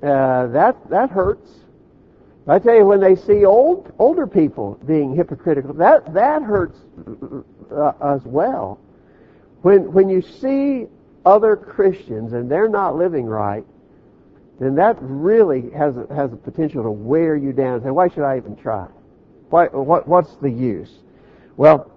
uh, 0.03 0.47
that 0.47 0.89
that 0.89 1.09
hurts. 1.09 1.49
I 2.47 2.59
tell 2.59 2.75
you, 2.75 2.85
when 2.85 2.99
they 2.99 3.15
see 3.15 3.45
old 3.45 3.93
older 3.99 4.27
people 4.27 4.77
being 4.85 5.15
hypocritical, 5.15 5.73
that 5.75 6.13
that 6.13 6.41
hurts 6.41 6.79
uh, 7.71 7.93
as 8.01 8.23
well. 8.25 8.79
When 9.61 9.93
when 9.93 10.09
you 10.09 10.21
see 10.21 10.87
other 11.25 11.55
Christians 11.55 12.33
and 12.33 12.51
they're 12.51 12.69
not 12.69 12.95
living 12.95 13.25
right, 13.25 13.65
then 14.59 14.75
that 14.75 14.97
really 14.99 15.69
has 15.71 15.95
a, 15.95 16.13
has 16.13 16.33
a 16.33 16.35
potential 16.35 16.83
to 16.83 16.91
wear 16.91 17.37
you 17.37 17.53
down. 17.53 17.75
And 17.75 17.83
say, 17.83 17.91
why 17.91 18.09
should 18.09 18.23
I 18.23 18.37
even 18.37 18.55
try? 18.57 18.87
Why, 19.49 19.67
what, 19.67 20.07
what's 20.07 20.35
the 20.35 20.49
use? 20.49 20.91
Well, 21.55 21.91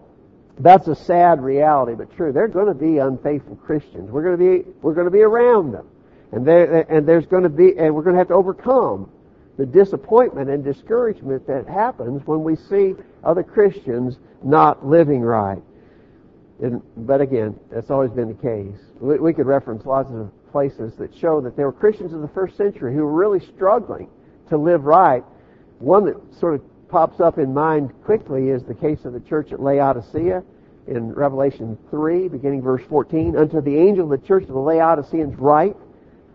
that's 0.59 0.89
a 0.89 0.95
sad 0.95 1.43
reality, 1.43 1.95
but 1.95 2.15
true. 2.15 2.33
They're 2.33 2.49
going 2.49 2.67
to 2.67 2.75
be 2.75 2.99
unfaithful 2.99 3.57
Christians. 3.57 4.11
We're 4.11 4.23
going 4.23 4.39
to 4.39 4.65
be 4.65 4.71
we're 4.83 4.95
going 4.95 5.07
to 5.07 5.11
be 5.11 5.23
around 5.23 5.73
them, 5.73 5.87
and 6.33 6.47
there 6.47 6.81
and 6.93 7.07
there's 7.07 7.27
going 7.27 7.45
to 7.45 7.49
be 7.49 7.77
and 7.79 7.95
we're 7.95 8.03
going 8.03 8.15
to 8.15 8.19
have 8.19 8.29
to 8.29 8.35
overcome 8.35 9.11
the 9.59 9.67
disappointment 9.67 10.49
and 10.49 10.65
discouragement 10.65 11.47
that 11.47 11.67
happens 11.69 12.23
when 12.27 12.43
we 12.43 12.57
see 12.57 12.95
other 13.23 13.43
Christians 13.43 14.19
not 14.43 14.87
living 14.87 15.21
right. 15.21 15.63
And, 16.63 16.81
but 16.97 17.21
again, 17.21 17.59
that's 17.71 17.91
always 17.91 18.11
been 18.13 18.29
the 18.29 18.35
case. 18.35 18.81
We, 19.01 19.19
we 19.19 19.33
could 19.33 19.47
reference 19.47 19.85
lots 19.85 20.11
of 20.13 20.31
places 20.53 20.95
that 20.97 21.15
show 21.17 21.41
that 21.41 21.57
there 21.57 21.67
were 21.67 21.73
Christians 21.73 22.13
in 22.13 22.23
the 22.23 22.29
first 22.29 22.57
century 22.57 22.95
who 22.95 23.01
were 23.01 23.13
really 23.13 23.41
struggling 23.41 24.09
to 24.49 24.57
live 24.57 24.85
right. 24.85 25.25
One 25.81 26.05
that 26.07 26.17
sort 26.39 26.55
of 26.55 26.63
pops 26.93 27.21
up 27.21 27.39
in 27.39 27.55
mind 27.55 27.91
quickly 28.05 28.51
is 28.51 28.63
the 28.65 28.75
case 28.75 29.07
of 29.07 29.15
the 29.15 29.21
church 29.21 29.51
at 29.51 29.61
Laodicea 29.61 30.45
in 30.87 31.13
Revelation 31.15 31.79
3, 31.91 32.29
beginning 32.29 32.61
verse 32.61 32.83
14. 32.89 33.35
Unto 33.35 33.63
the 33.63 33.77
angel 33.77 34.13
of 34.13 34.21
the 34.21 34.27
church 34.27 34.43
of 34.43 34.51
the 34.51 34.59
Laodiceans 34.59 35.35
write, 35.39 35.75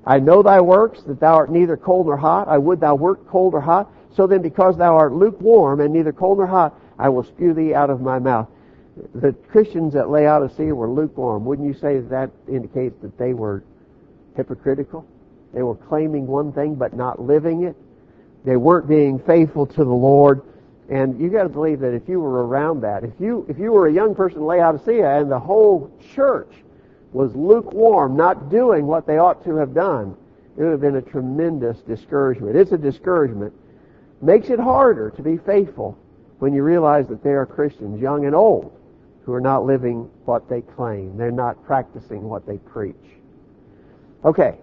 I 0.06 0.18
know 0.20 0.42
thy 0.42 0.60
works, 0.60 1.04
that 1.04 1.20
thou 1.20 1.36
art 1.36 1.52
neither 1.52 1.78
cold 1.78 2.08
nor 2.08 2.18
hot. 2.18 2.48
I 2.48 2.58
would 2.58 2.80
thou 2.80 2.96
wert 2.96 3.28
cold 3.28 3.54
or 3.54 3.62
hot. 3.62 3.92
So 4.16 4.26
then, 4.26 4.42
because 4.42 4.78
thou 4.78 4.96
art 4.96 5.14
lukewarm 5.14 5.80
and 5.80 5.94
neither 5.94 6.12
cold 6.12 6.40
nor 6.40 6.48
hot, 6.48 6.74
I 6.98 7.10
will 7.10 7.24
spew 7.24 7.54
thee 7.54 7.76
out 7.76 7.92
of 7.92 8.02
my 8.02 8.18
mouth. 8.18 8.48
The 9.14 9.34
Christians 9.34 9.96
at 9.96 10.10
Laodicea 10.10 10.74
were 10.74 10.90
lukewarm. 10.90 11.46
Wouldn't 11.46 11.68
you 11.68 11.76
say 11.76 12.00
that, 12.00 12.10
that 12.10 12.32
indicates 12.52 13.00
that 13.04 13.16
they 13.20 13.34
were 13.34 13.64
hypocritical? 14.36 15.06
They 15.54 15.62
were 15.62 15.76
claiming 15.76 16.26
one 16.26 16.52
thing 16.52 16.74
but 16.74 16.96
not 16.96 17.22
living 17.22 17.64
it. 17.64 17.76
They 18.48 18.56
weren't 18.56 18.88
being 18.88 19.20
faithful 19.20 19.66
to 19.66 19.84
the 19.84 19.92
Lord. 19.92 20.42
And 20.90 21.20
you 21.20 21.30
got 21.30 21.44
to 21.44 21.50
believe 21.50 21.82
that 21.82 21.94
if 21.94 22.08
you 22.08 22.22
were 22.22 22.48
around 22.48 22.80
that, 22.80 23.04
if 23.04 23.12
you 23.20 23.46
if 23.50 23.60
you 23.60 23.74
were 23.74 23.88
a 23.88 23.94
young 23.94 24.16
person 24.16 24.38
in 24.38 24.46
Laodicea 24.46 25.20
and 25.20 25.30
the 25.30 25.38
whole 25.38 25.92
church 26.16 26.54
was 27.12 27.36
lukewarm, 27.36 28.16
not 28.16 28.50
doing 28.50 28.88
what 28.88 29.06
they 29.06 29.18
ought 29.18 29.44
to 29.44 29.58
have 29.58 29.74
done, 29.74 30.16
it 30.56 30.64
would 30.64 30.72
have 30.72 30.80
been 30.80 30.96
a 30.96 31.02
tremendous 31.02 31.78
discouragement. 31.80 32.56
It's 32.56 32.72
a 32.72 32.78
discouragement. 32.78 33.54
Makes 34.22 34.50
it 34.50 34.60
harder 34.60 35.10
to 35.12 35.22
be 35.22 35.36
faithful 35.36 35.98
when 36.40 36.54
you 36.54 36.64
realize 36.64 37.06
that 37.08 37.22
there 37.22 37.42
are 37.42 37.46
Christians, 37.46 38.00
young 38.00 38.26
and 38.26 38.34
old, 38.34 38.72
who 39.26 39.34
are 39.34 39.42
not 39.42 39.66
living 39.66 40.10
what 40.24 40.48
they 40.48 40.62
claim. 40.62 41.18
They're 41.18 41.32
not 41.32 41.66
practicing 41.66 42.24
what 42.24 42.48
they 42.48 42.60
preach. 42.60 42.96
Okay. 44.24 44.56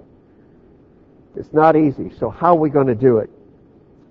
It's 1.36 1.52
not 1.52 1.76
easy. 1.76 2.10
So 2.18 2.30
how 2.30 2.56
are 2.56 2.58
we 2.58 2.70
going 2.70 2.86
to 2.86 2.94
do 2.94 3.18
it? 3.18 3.28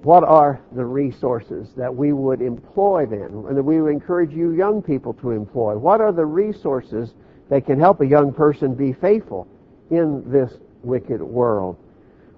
What 0.04 0.26
are 0.26 0.60
the 0.74 0.86
resources 0.86 1.70
that 1.78 1.94
we 1.94 2.12
would 2.12 2.42
employ 2.42 3.06
then, 3.06 3.46
and 3.48 3.56
that 3.58 3.64
we 3.64 3.82
would 3.82 3.92
encourage 3.92 4.32
you 4.32 4.52
young 4.52 4.82
people 4.82 5.14
to 5.16 5.32
employ? 5.32 5.78
What 5.78 6.02
are 6.02 6.12
the 6.12 6.26
resources 6.26 7.14
that 7.50 7.66
can 7.66 7.80
help 7.80 8.02
a 8.02 8.06
young 8.06 8.34
person 8.34 8.76
be 8.76 8.92
faithful 8.92 9.48
in 9.90 10.30
this 10.30 10.54
wicked 10.84 11.22
world? 11.22 11.78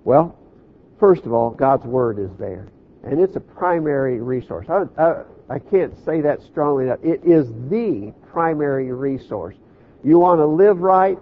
Well, 0.03 0.37
first 0.99 1.25
of 1.25 1.33
all, 1.33 1.49
God's 1.49 1.85
Word 1.85 2.19
is 2.19 2.29
there. 2.37 2.67
And 3.03 3.19
it's 3.19 3.35
a 3.35 3.39
primary 3.39 4.19
resource. 4.19 4.67
I, 4.69 4.83
I, 5.01 5.23
I 5.49 5.59
can't 5.59 5.93
say 6.05 6.21
that 6.21 6.41
strongly 6.41 6.85
enough. 6.85 6.99
It 7.03 7.23
is 7.23 7.47
the 7.69 8.13
primary 8.31 8.91
resource. 8.91 9.55
You 10.03 10.19
want 10.19 10.39
to 10.39 10.45
live 10.45 10.81
right? 10.81 11.17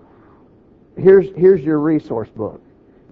Here's, 0.97 1.27
here's 1.35 1.61
your 1.61 1.79
resource 1.79 2.29
book. 2.29 2.62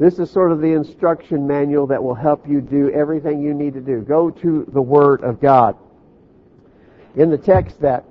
This 0.02 0.18
is 0.18 0.32
sort 0.32 0.52
of 0.52 0.62
the 0.62 0.74
instruction 0.74 1.46
manual 1.46 1.86
that 1.86 2.04
will 2.04 2.16
help 2.16 2.50
you 2.50 2.60
do 2.60 2.90
everything 2.90 3.40
you 3.40 3.54
need 3.54 3.76
to 3.76 3.82
do. 3.82 4.02
Go 4.02 4.32
to 4.32 4.68
the 4.74 4.82
Word 4.82 5.22
of 5.22 5.40
God. 5.40 5.78
In 7.16 7.30
the 7.30 7.38
text 7.38 7.80
that 7.82 8.04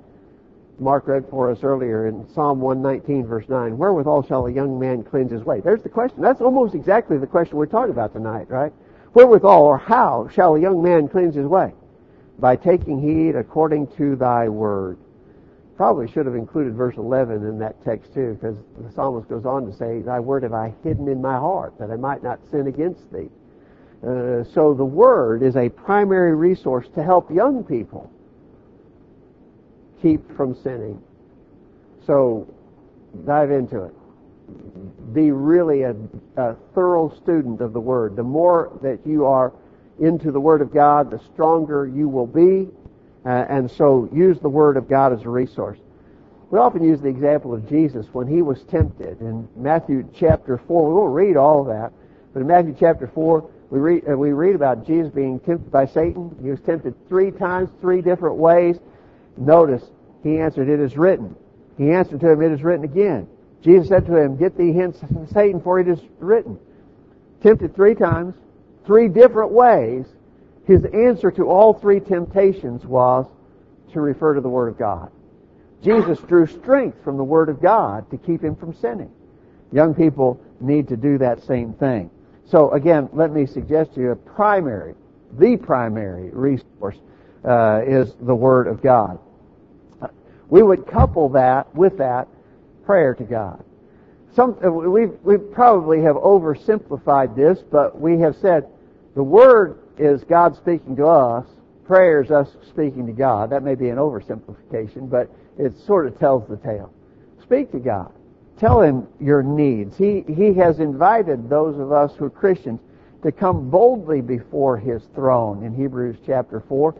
Mark 0.79 1.05
read 1.05 1.25
for 1.29 1.51
us 1.51 1.65
earlier 1.65 2.07
in 2.07 2.25
Psalm 2.33 2.61
119, 2.61 3.27
verse 3.27 3.43
9. 3.49 3.77
Wherewithal 3.77 4.23
shall 4.23 4.47
a 4.47 4.51
young 4.53 4.79
man 4.79 5.03
cleanse 5.03 5.33
his 5.33 5.43
way? 5.43 5.59
There's 5.59 5.83
the 5.83 5.89
question. 5.89 6.21
That's 6.21 6.39
almost 6.39 6.75
exactly 6.75 7.17
the 7.17 7.27
question 7.27 7.57
we're 7.57 7.65
talking 7.65 7.91
about 7.91 8.13
tonight, 8.13 8.49
right? 8.49 8.71
Wherewithal 9.13 9.61
or 9.61 9.77
how 9.77 10.29
shall 10.33 10.55
a 10.55 10.61
young 10.61 10.81
man 10.81 11.09
cleanse 11.09 11.35
his 11.35 11.45
way? 11.45 11.73
By 12.39 12.55
taking 12.55 13.01
heed 13.01 13.35
according 13.35 13.87
to 13.97 14.15
thy 14.15 14.47
word. 14.47 14.97
Probably 15.81 16.07
should 16.11 16.27
have 16.27 16.35
included 16.35 16.75
verse 16.75 16.95
11 16.95 17.37
in 17.37 17.57
that 17.57 17.83
text 17.83 18.13
too, 18.13 18.37
because 18.39 18.55
the 18.77 18.91
psalmist 18.93 19.27
goes 19.27 19.47
on 19.47 19.65
to 19.65 19.75
say, 19.75 20.01
Thy 20.01 20.19
word 20.19 20.43
have 20.43 20.53
I 20.53 20.75
hidden 20.83 21.07
in 21.07 21.19
my 21.19 21.33
heart, 21.33 21.73
that 21.79 21.89
I 21.89 21.95
might 21.95 22.21
not 22.21 22.39
sin 22.51 22.67
against 22.67 23.11
thee. 23.11 23.29
Uh, 24.03 24.43
so 24.53 24.75
the 24.75 24.85
word 24.85 25.41
is 25.41 25.55
a 25.55 25.69
primary 25.69 26.35
resource 26.35 26.85
to 26.93 27.03
help 27.03 27.31
young 27.31 27.63
people 27.63 28.11
keep 30.03 30.21
from 30.37 30.53
sinning. 30.53 31.01
So 32.05 32.47
dive 33.25 33.49
into 33.49 33.85
it. 33.85 35.15
Be 35.15 35.31
really 35.31 35.81
a, 35.81 35.95
a, 36.37 36.53
thorough 36.75 37.11
student 37.23 37.59
of 37.59 37.73
the 37.73 37.81
Word. 37.81 38.15
The 38.15 38.21
more 38.21 38.77
that 38.83 38.99
you 39.03 39.25
are 39.25 39.51
into 39.99 40.31
the 40.31 40.39
Word 40.39 40.61
of 40.61 40.71
God, 40.71 41.09
the 41.09 41.19
stronger 41.33 41.87
you 41.87 42.07
will 42.07 42.27
be. 42.27 42.69
Uh, 43.25 43.45
and 43.49 43.69
so 43.69 44.09
use 44.11 44.39
the 44.39 44.49
Word 44.49 44.77
of 44.77 44.89
God 44.89 45.13
as 45.13 45.21
a 45.23 45.29
resource. 45.29 45.77
We 46.49 46.59
often 46.59 46.83
use 46.83 46.99
the 46.99 47.07
example 47.07 47.53
of 47.53 47.67
Jesus 47.69 48.07
when 48.11 48.27
he 48.27 48.41
was 48.41 48.63
tempted. 48.63 49.21
In 49.21 49.47
Matthew 49.55 50.07
chapter 50.13 50.57
4, 50.67 50.87
we 50.87 50.93
won't 50.93 51.13
read 51.13 51.37
all 51.37 51.61
of 51.61 51.67
that, 51.67 51.93
but 52.33 52.41
in 52.41 52.47
Matthew 52.47 52.75
chapter 52.77 53.07
4, 53.07 53.49
we 53.69 53.79
read, 53.79 54.03
uh, 54.09 54.17
we 54.17 54.33
read 54.33 54.55
about 54.55 54.85
Jesus 54.85 55.13
being 55.13 55.39
tempted 55.39 55.71
by 55.71 55.85
Satan. 55.85 56.35
He 56.43 56.49
was 56.49 56.59
tempted 56.59 56.93
three 57.07 57.31
times, 57.31 57.69
three 57.79 58.01
different 58.01 58.35
ways. 58.35 58.77
Notice, 59.37 59.83
he 60.23 60.39
answered, 60.39 60.67
It 60.67 60.81
is 60.81 60.97
written. 60.97 61.35
He 61.77 61.89
answered 61.91 62.19
to 62.19 62.31
him, 62.31 62.41
It 62.41 62.51
is 62.51 62.63
written 62.63 62.83
again. 62.83 63.27
Jesus 63.63 63.87
said 63.87 64.05
to 64.07 64.15
him, 64.17 64.35
Get 64.35 64.57
thee 64.57 64.73
hence, 64.73 64.97
Satan, 65.31 65.61
for 65.61 65.79
it 65.79 65.87
is 65.87 65.99
written. 66.19 66.59
Tempted 67.41 67.75
three 67.75 67.95
times, 67.95 68.35
three 68.85 69.07
different 69.07 69.51
ways. 69.51 70.05
His 70.65 70.85
answer 70.85 71.31
to 71.31 71.47
all 71.47 71.73
three 71.73 71.99
temptations 71.99 72.85
was 72.85 73.25
to 73.93 74.01
refer 74.01 74.35
to 74.35 74.41
the 74.41 74.49
Word 74.49 74.69
of 74.69 74.77
God. 74.77 75.11
Jesus 75.83 76.19
drew 76.19 76.45
strength 76.45 77.03
from 77.03 77.17
the 77.17 77.23
Word 77.23 77.49
of 77.49 77.61
God 77.61 78.09
to 78.11 78.17
keep 78.17 78.43
him 78.43 78.55
from 78.55 78.73
sinning. 78.75 79.11
Young 79.71 79.95
people 79.95 80.39
need 80.59 80.87
to 80.89 80.97
do 80.97 81.17
that 81.17 81.43
same 81.43 81.73
thing. 81.73 82.09
So 82.45 82.71
again, 82.71 83.09
let 83.13 83.31
me 83.31 83.45
suggest 83.45 83.95
to 83.95 84.01
you 84.01 84.11
a 84.11 84.15
primary, 84.15 84.93
the 85.37 85.57
primary 85.57 86.29
resource 86.29 86.97
uh, 87.43 87.81
is 87.85 88.13
the 88.21 88.35
Word 88.35 88.67
of 88.67 88.81
God 88.81 89.19
we 90.51 90.61
would 90.61 90.85
couple 90.85 91.29
that 91.29 91.73
with 91.73 91.97
that 91.97 92.27
prayer 92.85 93.15
to 93.15 93.23
God. 93.23 93.63
Some, 94.35 94.57
we 94.61 95.07
we 95.07 95.37
probably 95.37 96.01
have 96.03 96.15
oversimplified 96.17 97.35
this, 97.35 97.59
but 97.71 97.99
we 97.99 98.19
have 98.19 98.35
said 98.35 98.67
the 99.15 99.23
Word 99.23 99.79
is 100.01 100.23
God 100.23 100.55
speaking 100.55 100.95
to 100.95 101.05
us, 101.05 101.45
prayer 101.85 102.21
is 102.23 102.31
us 102.31 102.49
speaking 102.67 103.05
to 103.05 103.13
God. 103.13 103.51
That 103.51 103.63
may 103.63 103.75
be 103.75 103.89
an 103.89 103.97
oversimplification, 103.97 105.09
but 105.09 105.29
it 105.57 105.77
sort 105.85 106.07
of 106.07 106.17
tells 106.17 106.47
the 106.47 106.57
tale. 106.57 106.91
Speak 107.43 107.71
to 107.71 107.79
God. 107.79 108.11
Tell 108.57 108.81
Him 108.81 109.07
your 109.19 109.43
needs. 109.43 109.97
He, 109.97 110.23
he 110.27 110.53
has 110.53 110.79
invited 110.79 111.49
those 111.49 111.79
of 111.79 111.91
us 111.91 112.13
who 112.15 112.25
are 112.25 112.29
Christians 112.29 112.79
to 113.23 113.31
come 113.31 113.69
boldly 113.69 114.21
before 114.21 114.77
His 114.77 115.03
throne 115.13 115.63
in 115.63 115.73
Hebrews 115.73 116.17
chapter 116.25 116.63
4. 116.67 116.95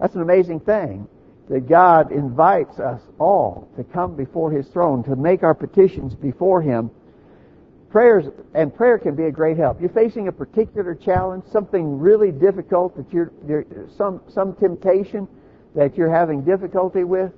That's 0.00 0.14
an 0.14 0.22
amazing 0.22 0.60
thing 0.60 1.08
that 1.48 1.68
God 1.68 2.10
invites 2.10 2.78
us 2.78 3.00
all 3.18 3.68
to 3.76 3.84
come 3.84 4.16
before 4.16 4.50
His 4.50 4.66
throne, 4.68 5.02
to 5.04 5.16
make 5.16 5.42
our 5.42 5.54
petitions 5.54 6.14
before 6.14 6.60
Him. 6.62 6.90
Prayers, 7.90 8.26
and 8.54 8.74
prayer 8.74 8.98
can 8.98 9.14
be 9.14 9.24
a 9.24 9.30
great 9.30 9.56
help. 9.56 9.80
You're 9.80 9.90
facing 9.90 10.28
a 10.28 10.32
particular 10.32 10.94
challenge, 10.94 11.44
something 11.50 11.98
really 11.98 12.32
difficult 12.32 12.96
that 12.96 13.12
you're, 13.12 13.32
you're 13.46 13.64
some, 13.96 14.20
some 14.28 14.54
temptation 14.54 15.28
that 15.74 15.96
you're 15.96 16.10
having 16.10 16.42
difficulty 16.42 17.04
with. 17.04 17.32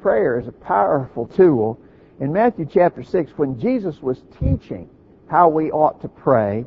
Prayer 0.00 0.38
is 0.38 0.48
a 0.48 0.52
powerful 0.52 1.26
tool. 1.26 1.80
In 2.20 2.32
Matthew 2.32 2.66
chapter 2.70 3.02
6, 3.02 3.32
when 3.36 3.58
Jesus 3.58 4.02
was 4.02 4.22
teaching 4.40 4.88
how 5.28 5.48
we 5.48 5.70
ought 5.70 6.00
to 6.02 6.08
pray, 6.08 6.64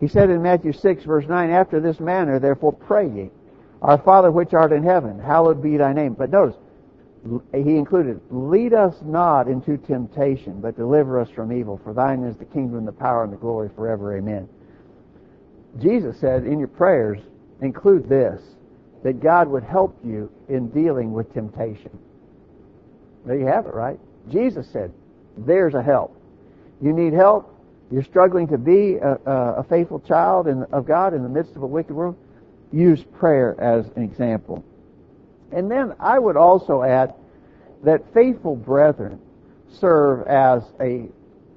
he 0.00 0.06
said 0.06 0.30
in 0.30 0.42
Matthew 0.42 0.72
6 0.72 1.04
verse 1.04 1.26
9, 1.26 1.50
After 1.50 1.80
this 1.80 1.98
manner, 1.98 2.38
therefore 2.38 2.72
pray 2.72 3.08
ye. 3.08 3.30
Our 3.82 3.98
Father 3.98 4.30
which 4.30 4.54
art 4.54 4.72
in 4.72 4.82
heaven, 4.82 5.18
hallowed 5.18 5.62
be 5.62 5.76
thy 5.76 5.92
name. 5.92 6.14
But 6.14 6.30
notice, 6.30 6.56
he 7.52 7.76
included, 7.76 8.20
lead 8.30 8.74
us 8.74 8.94
not 9.02 9.48
into 9.48 9.78
temptation, 9.78 10.60
but 10.60 10.76
deliver 10.76 11.20
us 11.20 11.30
from 11.30 11.52
evil. 11.52 11.80
For 11.82 11.94
thine 11.94 12.22
is 12.22 12.36
the 12.36 12.44
kingdom, 12.44 12.84
the 12.84 12.92
power, 12.92 13.24
and 13.24 13.32
the 13.32 13.38
glory 13.38 13.70
forever. 13.74 14.16
Amen. 14.16 14.48
Jesus 15.80 16.20
said 16.20 16.44
in 16.44 16.58
your 16.58 16.68
prayers, 16.68 17.18
include 17.60 18.08
this, 18.08 18.42
that 19.02 19.20
God 19.20 19.48
would 19.48 19.64
help 19.64 19.98
you 20.04 20.30
in 20.48 20.68
dealing 20.68 21.12
with 21.12 21.32
temptation. 21.32 21.90
There 23.24 23.38
you 23.38 23.46
have 23.46 23.66
it, 23.66 23.74
right? 23.74 23.98
Jesus 24.30 24.68
said, 24.70 24.92
there's 25.36 25.74
a 25.74 25.82
help. 25.82 26.16
You 26.80 26.92
need 26.92 27.12
help. 27.12 27.50
You're 27.90 28.04
struggling 28.04 28.48
to 28.48 28.58
be 28.58 28.96
a, 28.96 29.18
a 29.26 29.64
faithful 29.64 30.00
child 30.00 30.46
in, 30.46 30.62
of 30.64 30.86
God 30.86 31.14
in 31.14 31.22
the 31.22 31.28
midst 31.28 31.56
of 31.56 31.62
a 31.62 31.66
wicked 31.66 31.94
world. 31.94 32.16
Use 32.72 33.02
prayer 33.18 33.58
as 33.60 33.86
an 33.96 34.02
example. 34.02 34.64
And 35.54 35.70
then 35.70 35.94
I 36.00 36.18
would 36.18 36.36
also 36.36 36.82
add 36.82 37.14
that 37.84 38.02
faithful 38.12 38.56
brethren 38.56 39.20
serve 39.70 40.26
as 40.26 40.62
a 40.80 41.08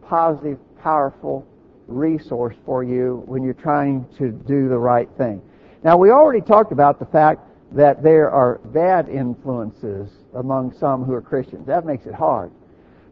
positive, 0.04 0.60
powerful 0.82 1.48
resource 1.88 2.56
for 2.66 2.84
you 2.84 3.24
when 3.26 3.44
you're 3.44 3.54
trying 3.54 4.06
to 4.18 4.32
do 4.32 4.70
the 4.70 4.78
right 4.78 5.10
thing. 5.18 5.42
Now, 5.84 5.98
we 5.98 6.12
already 6.12 6.42
talked 6.42 6.72
about 6.72 7.00
the 7.00 7.06
fact 7.06 7.42
that 7.72 8.04
there 8.04 8.30
are 8.30 8.60
bad 8.66 9.10
influences 9.10 10.10
among 10.36 10.74
some 10.78 11.04
who 11.04 11.14
are 11.14 11.22
Christians. 11.22 11.66
That 11.66 11.86
makes 11.86 12.06
it 12.06 12.14
hard. 12.14 12.52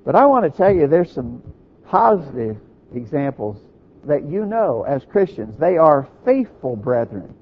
But 0.06 0.16
I 0.16 0.26
want 0.26 0.52
to 0.52 0.56
tell 0.56 0.74
you 0.74 0.88
there's 0.88 1.12
some 1.12 1.42
positive 1.88 2.58
examples 2.94 3.58
that 4.06 4.24
you 4.24 4.46
know 4.46 4.84
as 4.88 5.04
Christians. 5.06 5.58
They 5.60 5.78
are 5.78 6.08
faithful 6.24 6.76
brethren. 6.76 7.34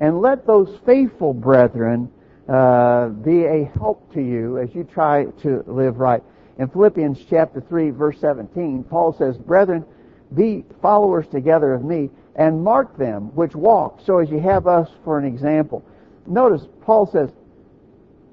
And 0.00 0.20
let 0.20 0.46
those 0.46 0.78
faithful 0.84 1.32
brethren 1.32 2.10
uh, 2.52 3.08
be 3.08 3.44
a 3.44 3.64
help 3.78 4.12
to 4.12 4.20
you 4.20 4.58
as 4.58 4.74
you 4.74 4.84
try 4.84 5.24
to 5.40 5.64
live 5.66 5.98
right. 5.98 6.22
In 6.58 6.68
Philippians 6.68 7.24
chapter 7.30 7.62
3 7.62 7.90
verse 7.90 8.20
17, 8.20 8.84
Paul 8.84 9.14
says, 9.14 9.38
Brethren, 9.38 9.86
be 10.34 10.64
followers 10.82 11.26
together 11.28 11.72
of 11.72 11.82
me 11.82 12.10
and 12.36 12.62
mark 12.62 12.98
them 12.98 13.34
which 13.34 13.54
walk 13.54 14.00
so 14.04 14.18
as 14.18 14.30
you 14.30 14.38
have 14.38 14.66
us 14.66 14.90
for 15.02 15.18
an 15.18 15.24
example. 15.24 15.82
Notice 16.26 16.66
Paul 16.82 17.06
says, 17.06 17.30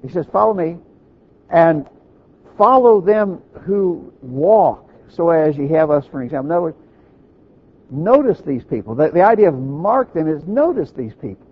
he 0.02 0.10
says, 0.10 0.26
follow 0.30 0.52
me 0.52 0.76
and 1.48 1.88
follow 2.58 3.00
them 3.00 3.40
who 3.62 4.12
walk 4.20 4.90
so 5.08 5.30
as 5.30 5.56
you 5.56 5.66
have 5.68 5.90
us 5.90 6.06
for 6.06 6.20
an 6.20 6.26
example. 6.26 6.50
In 6.50 6.52
other 6.52 6.62
words, 6.62 6.78
notice 7.90 8.40
these 8.42 8.64
people. 8.64 8.94
The, 8.94 9.08
the 9.08 9.22
idea 9.22 9.48
of 9.48 9.54
mark 9.54 10.12
them 10.12 10.28
is 10.28 10.44
notice 10.44 10.92
these 10.92 11.14
people. 11.14 11.46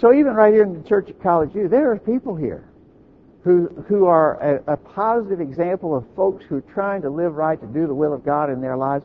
So 0.00 0.12
even 0.12 0.34
right 0.34 0.52
here 0.52 0.64
in 0.64 0.80
the 0.80 0.88
church 0.88 1.08
at 1.08 1.22
College 1.22 1.52
View, 1.52 1.68
there 1.68 1.90
are 1.92 1.98
people 1.98 2.34
here 2.34 2.68
who 3.42 3.68
who 3.88 4.06
are 4.06 4.40
a, 4.42 4.72
a, 4.72 4.76
positive 4.76 5.40
example 5.40 5.94
of 5.94 6.04
folks 6.16 6.44
who 6.46 6.56
are 6.56 6.60
trying 6.62 7.02
to 7.02 7.10
live 7.10 7.34
right, 7.34 7.60
to 7.60 7.66
do 7.66 7.86
the 7.86 7.94
will 7.94 8.12
of 8.12 8.24
God 8.24 8.50
in 8.50 8.60
their 8.60 8.76
lives. 8.76 9.04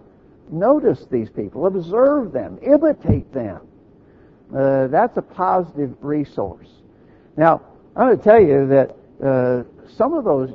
Notice 0.49 1.05
these 1.11 1.29
people, 1.29 1.67
observe 1.67 2.31
them, 2.31 2.57
imitate 2.63 3.31
them. 3.33 3.61
Uh, 4.55 4.87
that's 4.87 5.15
a 5.17 5.21
positive 5.21 5.95
resource. 6.01 6.69
Now, 7.37 7.61
I'm 7.95 8.07
going 8.07 8.17
to 8.17 8.23
tell 8.23 8.41
you 8.41 8.67
that 8.67 8.95
uh, 9.23 9.63
some 9.95 10.13
of 10.13 10.23
those 10.23 10.51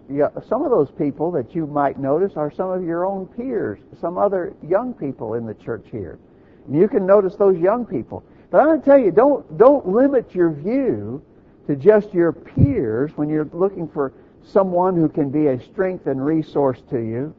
some 0.48 0.62
of 0.62 0.70
those 0.70 0.90
people 0.90 1.30
that 1.32 1.54
you 1.54 1.66
might 1.66 1.98
notice 1.98 2.32
are 2.36 2.50
some 2.50 2.70
of 2.70 2.82
your 2.82 3.04
own 3.04 3.26
peers, 3.26 3.78
some 4.00 4.18
other 4.18 4.54
young 4.66 4.94
people 4.94 5.34
in 5.34 5.46
the 5.46 5.54
church 5.54 5.86
here. 5.92 6.18
And 6.66 6.74
You 6.74 6.88
can 6.88 7.06
notice 7.06 7.36
those 7.36 7.58
young 7.58 7.84
people. 7.84 8.24
But 8.54 8.60
I'm 8.60 8.66
going 8.66 8.80
to 8.82 8.86
tell 8.86 8.98
you, 8.98 9.10
don't 9.10 9.58
don't 9.58 9.88
limit 9.88 10.32
your 10.32 10.50
view 10.50 11.20
to 11.66 11.74
just 11.74 12.14
your 12.14 12.30
peers 12.30 13.10
when 13.16 13.28
you're 13.28 13.50
looking 13.52 13.88
for 13.88 14.12
someone 14.44 14.94
who 14.94 15.08
can 15.08 15.28
be 15.28 15.48
a 15.48 15.60
strength 15.60 16.06
and 16.06 16.24
resource 16.24 16.80
to 16.90 17.00
you. 17.00 17.34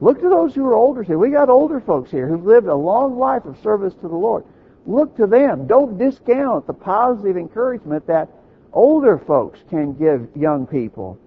Look 0.00 0.18
to 0.22 0.30
those 0.30 0.54
who 0.54 0.64
are 0.64 0.72
older 0.72 1.02
here. 1.02 1.18
We 1.18 1.28
got 1.28 1.50
older 1.50 1.78
folks 1.78 2.10
here 2.10 2.26
who've 2.26 2.46
lived 2.46 2.68
a 2.68 2.74
long 2.74 3.18
life 3.18 3.44
of 3.44 3.58
service 3.58 3.92
to 3.96 4.08
the 4.08 4.16
Lord. 4.16 4.46
Look 4.86 5.14
to 5.18 5.26
them. 5.26 5.66
Don't 5.66 5.98
discount 5.98 6.66
the 6.66 6.72
positive 6.72 7.36
encouragement 7.36 8.06
that 8.06 8.30
older 8.72 9.18
folks 9.18 9.60
can 9.68 9.92
give 9.92 10.26
young 10.34 10.66
people 10.66 11.18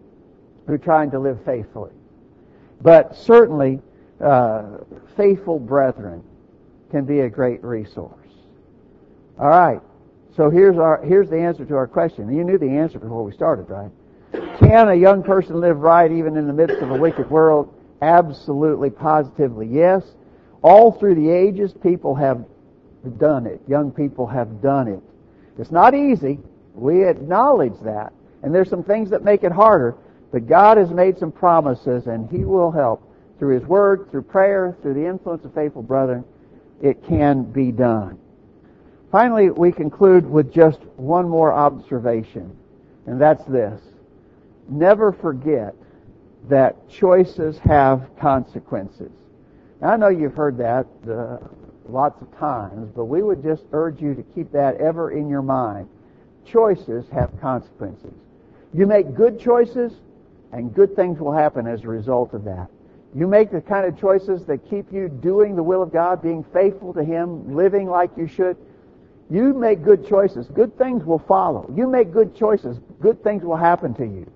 who 0.66 0.74
are 0.74 0.80
trying 0.80 1.12
to 1.12 1.20
live 1.20 1.38
faithfully. 1.46 1.92
But 2.82 3.16
certainly, 3.16 3.80
uh, 4.20 4.78
faithful 5.16 5.60
brethren 5.60 6.24
can 6.90 7.06
be 7.06 7.20
a 7.20 7.30
great 7.30 7.64
resource. 7.64 8.23
All 9.40 9.48
right. 9.48 9.80
So 10.36 10.50
here's 10.50 10.78
our 10.78 11.04
here's 11.04 11.30
the 11.30 11.40
answer 11.40 11.66
to 11.66 11.76
our 11.76 11.88
question. 11.88 12.34
You 12.34 12.44
knew 12.44 12.58
the 12.58 12.70
answer 12.70 13.00
before 13.00 13.24
we 13.24 13.32
started, 13.34 13.70
right? 13.70 13.92
Can 14.60 14.90
a 14.90 14.96
young 14.96 15.24
person 15.24 15.60
live 15.60 15.80
right 15.80 16.12
even 16.12 16.38
in 16.38 16.48
the 16.48 16.54
midst 16.54 16.78
of 16.78 16.90
a 16.90 16.98
wicked 16.98 17.30
world? 17.30 17.74
Absolutely, 18.02 18.90
positively, 18.90 19.68
yes. 19.68 20.04
All 20.64 20.92
through 20.92 21.16
the 21.16 21.30
ages, 21.30 21.74
people 21.84 22.16
have 22.16 22.44
done 23.18 23.46
it. 23.46 23.62
Young 23.68 23.92
people 23.92 24.26
have 24.28 24.62
done 24.62 24.88
it. 24.88 25.02
It's 25.60 25.72
not 25.72 25.94
easy. 25.94 26.40
We 26.74 27.08
acknowledge 27.08 27.80
that. 27.84 28.14
And 28.42 28.54
there's 28.54 28.70
some 28.70 28.84
things 28.84 29.10
that 29.12 29.24
make 29.24 29.44
it 29.44 29.52
harder, 29.52 29.96
but 30.32 30.48
God 30.48 30.78
has 30.78 30.90
made 30.90 31.20
some 31.20 31.32
promises 31.32 32.08
and 32.08 32.30
He 32.30 32.44
will 32.44 32.72
help 32.72 33.08
through 33.38 33.60
His 33.60 33.68
Word, 33.68 34.10
through 34.10 34.24
prayer, 34.24 34.76
through 34.82 34.96
the 34.96 35.06
influence 35.06 35.46
of 35.46 35.54
faithful 35.54 35.84
brethren. 35.84 36.24
It 36.82 37.06
can 37.08 37.44
be 37.44 37.72
done. 37.72 38.20
Finally, 39.14 39.52
we 39.52 39.72
conclude 39.72 40.28
with 40.28 40.52
just 40.52 40.80
one 40.98 41.30
more 41.30 41.54
observation, 41.54 42.58
and 43.06 43.22
that's 43.22 43.46
this. 43.46 43.80
Never 44.68 45.12
forget 45.12 45.76
that 46.50 46.90
choices 46.90 47.60
have 47.60 48.10
consequences. 48.20 49.12
Now, 49.80 49.90
I 49.90 49.98
know 49.98 50.08
you've 50.08 50.34
heard 50.34 50.58
that 50.58 50.88
uh, 51.08 51.38
lots 51.88 52.20
of 52.24 52.40
times, 52.40 52.90
but 52.96 53.06
we 53.06 53.22
would 53.22 53.44
just 53.44 53.66
urge 53.72 54.02
you 54.02 54.16
to 54.16 54.24
keep 54.34 54.52
that 54.52 54.78
ever 54.78 55.12
in 55.12 55.30
your 55.30 55.44
mind. 55.44 55.88
Choices 56.44 57.06
have 57.10 57.40
consequences. 57.40 58.16
You 58.74 58.88
make 58.88 59.14
good 59.14 59.40
choices, 59.40 59.94
and 60.54 60.74
good 60.74 60.96
things 60.96 61.20
will 61.20 61.34
happen 61.34 61.68
as 61.68 61.84
a 61.84 61.88
result 61.88 62.34
of 62.34 62.46
that. 62.46 62.68
You 63.14 63.28
make 63.28 63.52
the 63.52 63.62
kind 63.62 63.86
of 63.86 63.96
choices 63.96 64.44
that 64.46 64.68
keep 64.72 64.92
you 64.92 65.08
doing 65.08 65.56
the 65.56 65.62
will 65.62 65.84
of 65.84 65.94
God, 65.94 66.20
being 66.20 66.44
faithful 66.52 66.96
to 66.96 67.04
Him, 67.04 67.56
living 67.56 67.88
like 67.88 68.10
you 68.18 68.26
should, 68.26 68.58
you 69.34 69.52
make 69.56 69.84
good 69.84 70.08
choices, 70.08 70.46
good 70.50 70.78
things 70.78 71.04
will 71.04 71.18
follow. 71.18 71.68
You 71.76 71.90
make 71.90 72.14
good 72.14 72.36
choices, 72.36 72.78
good 73.02 73.24
things 73.24 73.44
will 73.44 73.58
happen 73.58 73.96
to 73.96 74.06
you. 74.06 74.32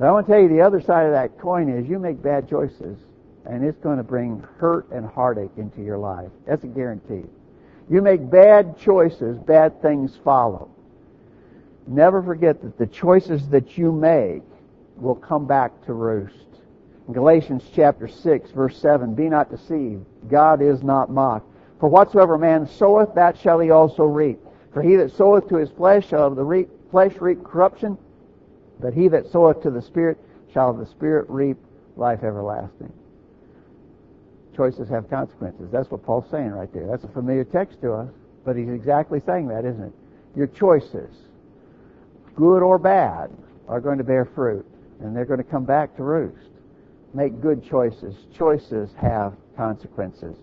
But 0.00 0.08
I 0.08 0.10
want 0.10 0.26
to 0.26 0.32
tell 0.32 0.42
you 0.42 0.48
the 0.48 0.62
other 0.62 0.80
side 0.80 1.06
of 1.06 1.12
that 1.12 1.38
coin 1.38 1.68
is 1.68 1.88
you 1.88 2.00
make 2.00 2.20
bad 2.20 2.48
choices, 2.48 2.98
and 3.46 3.64
it's 3.64 3.78
going 3.78 3.98
to 3.98 4.02
bring 4.02 4.44
hurt 4.58 4.90
and 4.90 5.06
heartache 5.06 5.52
into 5.56 5.80
your 5.80 5.96
life. 5.96 6.32
That's 6.44 6.64
a 6.64 6.66
guarantee. 6.66 7.28
You 7.88 8.02
make 8.02 8.28
bad 8.28 8.76
choices, 8.76 9.38
bad 9.38 9.80
things 9.80 10.18
follow. 10.24 10.70
Never 11.86 12.20
forget 12.20 12.62
that 12.62 12.76
the 12.76 12.88
choices 12.88 13.48
that 13.50 13.78
you 13.78 13.92
make 13.92 14.42
will 14.96 15.14
come 15.14 15.46
back 15.46 15.70
to 15.86 15.92
roost. 15.92 16.34
In 17.06 17.14
Galatians 17.14 17.62
chapter 17.72 18.08
6 18.08 18.50
verse 18.50 18.76
7, 18.76 19.14
be 19.14 19.28
not 19.28 19.52
deceived. 19.52 20.04
God 20.28 20.62
is 20.62 20.82
not 20.82 21.10
mocked. 21.10 21.53
For 21.84 21.90
whatsoever 21.90 22.38
man 22.38 22.66
soweth, 22.66 23.14
that 23.14 23.36
shall 23.36 23.60
he 23.60 23.70
also 23.70 24.04
reap. 24.04 24.40
For 24.72 24.80
he 24.80 24.96
that 24.96 25.10
soweth 25.10 25.50
to 25.50 25.56
his 25.56 25.68
flesh 25.68 26.08
shall 26.08 26.28
of 26.28 26.34
the 26.34 26.42
reap, 26.42 26.70
flesh 26.90 27.12
reap 27.20 27.44
corruption, 27.44 27.98
but 28.80 28.94
he 28.94 29.06
that 29.08 29.30
soweth 29.30 29.60
to 29.64 29.70
the 29.70 29.82
Spirit 29.82 30.16
shall 30.50 30.70
of 30.70 30.78
the 30.78 30.86
Spirit 30.86 31.26
reap 31.28 31.58
life 31.98 32.22
everlasting. 32.22 32.90
Choices 34.56 34.88
have 34.88 35.10
consequences. 35.10 35.70
That's 35.70 35.90
what 35.90 36.02
Paul's 36.06 36.24
saying 36.30 36.52
right 36.52 36.72
there. 36.72 36.86
That's 36.86 37.04
a 37.04 37.08
familiar 37.08 37.44
text 37.44 37.82
to 37.82 37.92
us, 37.92 38.08
but 38.46 38.56
he's 38.56 38.70
exactly 38.70 39.20
saying 39.26 39.48
that, 39.48 39.66
isn't 39.66 39.84
it? 39.84 39.92
Your 40.34 40.46
choices, 40.46 41.14
good 42.34 42.62
or 42.62 42.78
bad, 42.78 43.30
are 43.68 43.82
going 43.82 43.98
to 43.98 44.04
bear 44.04 44.24
fruit, 44.24 44.64
and 45.00 45.14
they're 45.14 45.26
going 45.26 45.36
to 45.36 45.44
come 45.44 45.66
back 45.66 45.94
to 45.98 46.02
roost. 46.02 46.48
Make 47.12 47.42
good 47.42 47.62
choices. 47.62 48.14
Choices 48.34 48.88
have 48.98 49.34
consequences. 49.54 50.38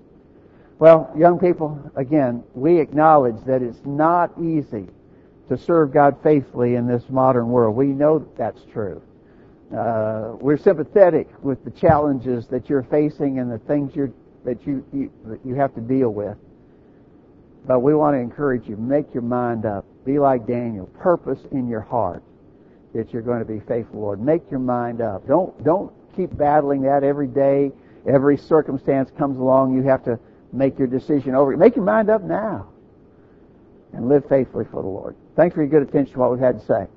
Well, 0.81 1.11
young 1.15 1.37
people, 1.37 1.79
again, 1.95 2.43
we 2.55 2.79
acknowledge 2.79 3.35
that 3.45 3.61
it's 3.61 3.85
not 3.85 4.31
easy 4.41 4.87
to 5.47 5.55
serve 5.55 5.93
God 5.93 6.17
faithfully 6.23 6.73
in 6.73 6.87
this 6.87 7.03
modern 7.07 7.49
world. 7.49 7.75
We 7.75 7.85
know 7.85 8.17
that 8.17 8.35
that's 8.35 8.63
true. 8.73 8.99
Uh, 9.71 10.37
we're 10.39 10.57
sympathetic 10.57 11.27
with 11.43 11.63
the 11.63 11.69
challenges 11.69 12.47
that 12.47 12.67
you're 12.67 12.81
facing 12.81 13.37
and 13.37 13.51
the 13.51 13.59
things 13.59 13.93
that 14.43 14.65
you, 14.65 14.83
you 14.91 15.11
that 15.25 15.45
you 15.45 15.53
have 15.53 15.75
to 15.75 15.81
deal 15.81 16.09
with. 16.09 16.35
But 17.67 17.81
we 17.81 17.93
want 17.93 18.15
to 18.15 18.19
encourage 18.19 18.67
you: 18.67 18.75
make 18.75 19.13
your 19.13 19.21
mind 19.21 19.67
up. 19.67 19.85
Be 20.03 20.17
like 20.17 20.47
Daniel. 20.47 20.87
Purpose 20.97 21.41
in 21.51 21.67
your 21.67 21.81
heart 21.81 22.23
that 22.95 23.13
you're 23.13 23.21
going 23.21 23.37
to 23.37 23.45
be 23.45 23.59
faithful, 23.59 23.99
Lord. 23.99 24.19
Make 24.19 24.49
your 24.49 24.59
mind 24.59 24.99
up. 24.99 25.27
Don't 25.27 25.63
don't 25.63 25.93
keep 26.15 26.35
battling 26.35 26.81
that 26.81 27.03
every 27.03 27.27
day. 27.27 27.71
Every 28.11 28.35
circumstance 28.35 29.11
comes 29.15 29.37
along. 29.37 29.75
You 29.75 29.83
have 29.83 30.03
to 30.05 30.17
make 30.51 30.77
your 30.77 30.87
decision 30.87 31.35
over. 31.35 31.55
Make 31.55 31.75
your 31.75 31.85
mind 31.85 32.09
up 32.09 32.21
now 32.21 32.67
and 33.93 34.07
live 34.07 34.27
faithfully 34.29 34.65
for 34.71 34.81
the 34.81 34.87
Lord. 34.87 35.15
Thanks 35.35 35.55
for 35.55 35.61
your 35.61 35.69
good 35.69 35.87
attention 35.87 36.13
to 36.13 36.19
what 36.19 36.31
we've 36.31 36.39
had 36.39 36.59
to 36.59 36.65
say. 36.65 36.87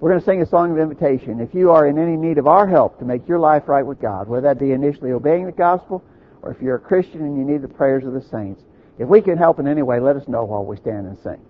We're 0.00 0.10
going 0.10 0.20
to 0.20 0.26
sing 0.26 0.42
a 0.42 0.46
song 0.46 0.72
of 0.72 0.78
invitation. 0.78 1.40
If 1.40 1.54
you 1.54 1.70
are 1.70 1.86
in 1.86 1.98
any 1.98 2.16
need 2.16 2.38
of 2.38 2.46
our 2.46 2.66
help 2.66 2.98
to 2.98 3.04
make 3.04 3.28
your 3.28 3.38
life 3.38 3.68
right 3.68 3.86
with 3.86 4.00
God, 4.00 4.28
whether 4.28 4.48
that 4.48 4.58
be 4.58 4.72
initially 4.72 5.12
obeying 5.12 5.46
the 5.46 5.52
gospel 5.52 6.02
or 6.42 6.50
if 6.50 6.60
you're 6.60 6.76
a 6.76 6.80
Christian 6.80 7.20
and 7.20 7.36
you 7.36 7.44
need 7.44 7.62
the 7.62 7.68
prayers 7.68 8.04
of 8.04 8.12
the 8.12 8.20
saints, 8.20 8.62
If 8.98 9.08
we 9.08 9.20
can 9.20 9.38
help 9.38 9.58
in 9.58 9.66
any 9.66 9.82
way, 9.82 10.00
let 10.00 10.16
us 10.16 10.28
know 10.28 10.44
while 10.44 10.64
we 10.64 10.76
stand 10.76 11.06
and 11.06 11.18
sing. 11.18 11.40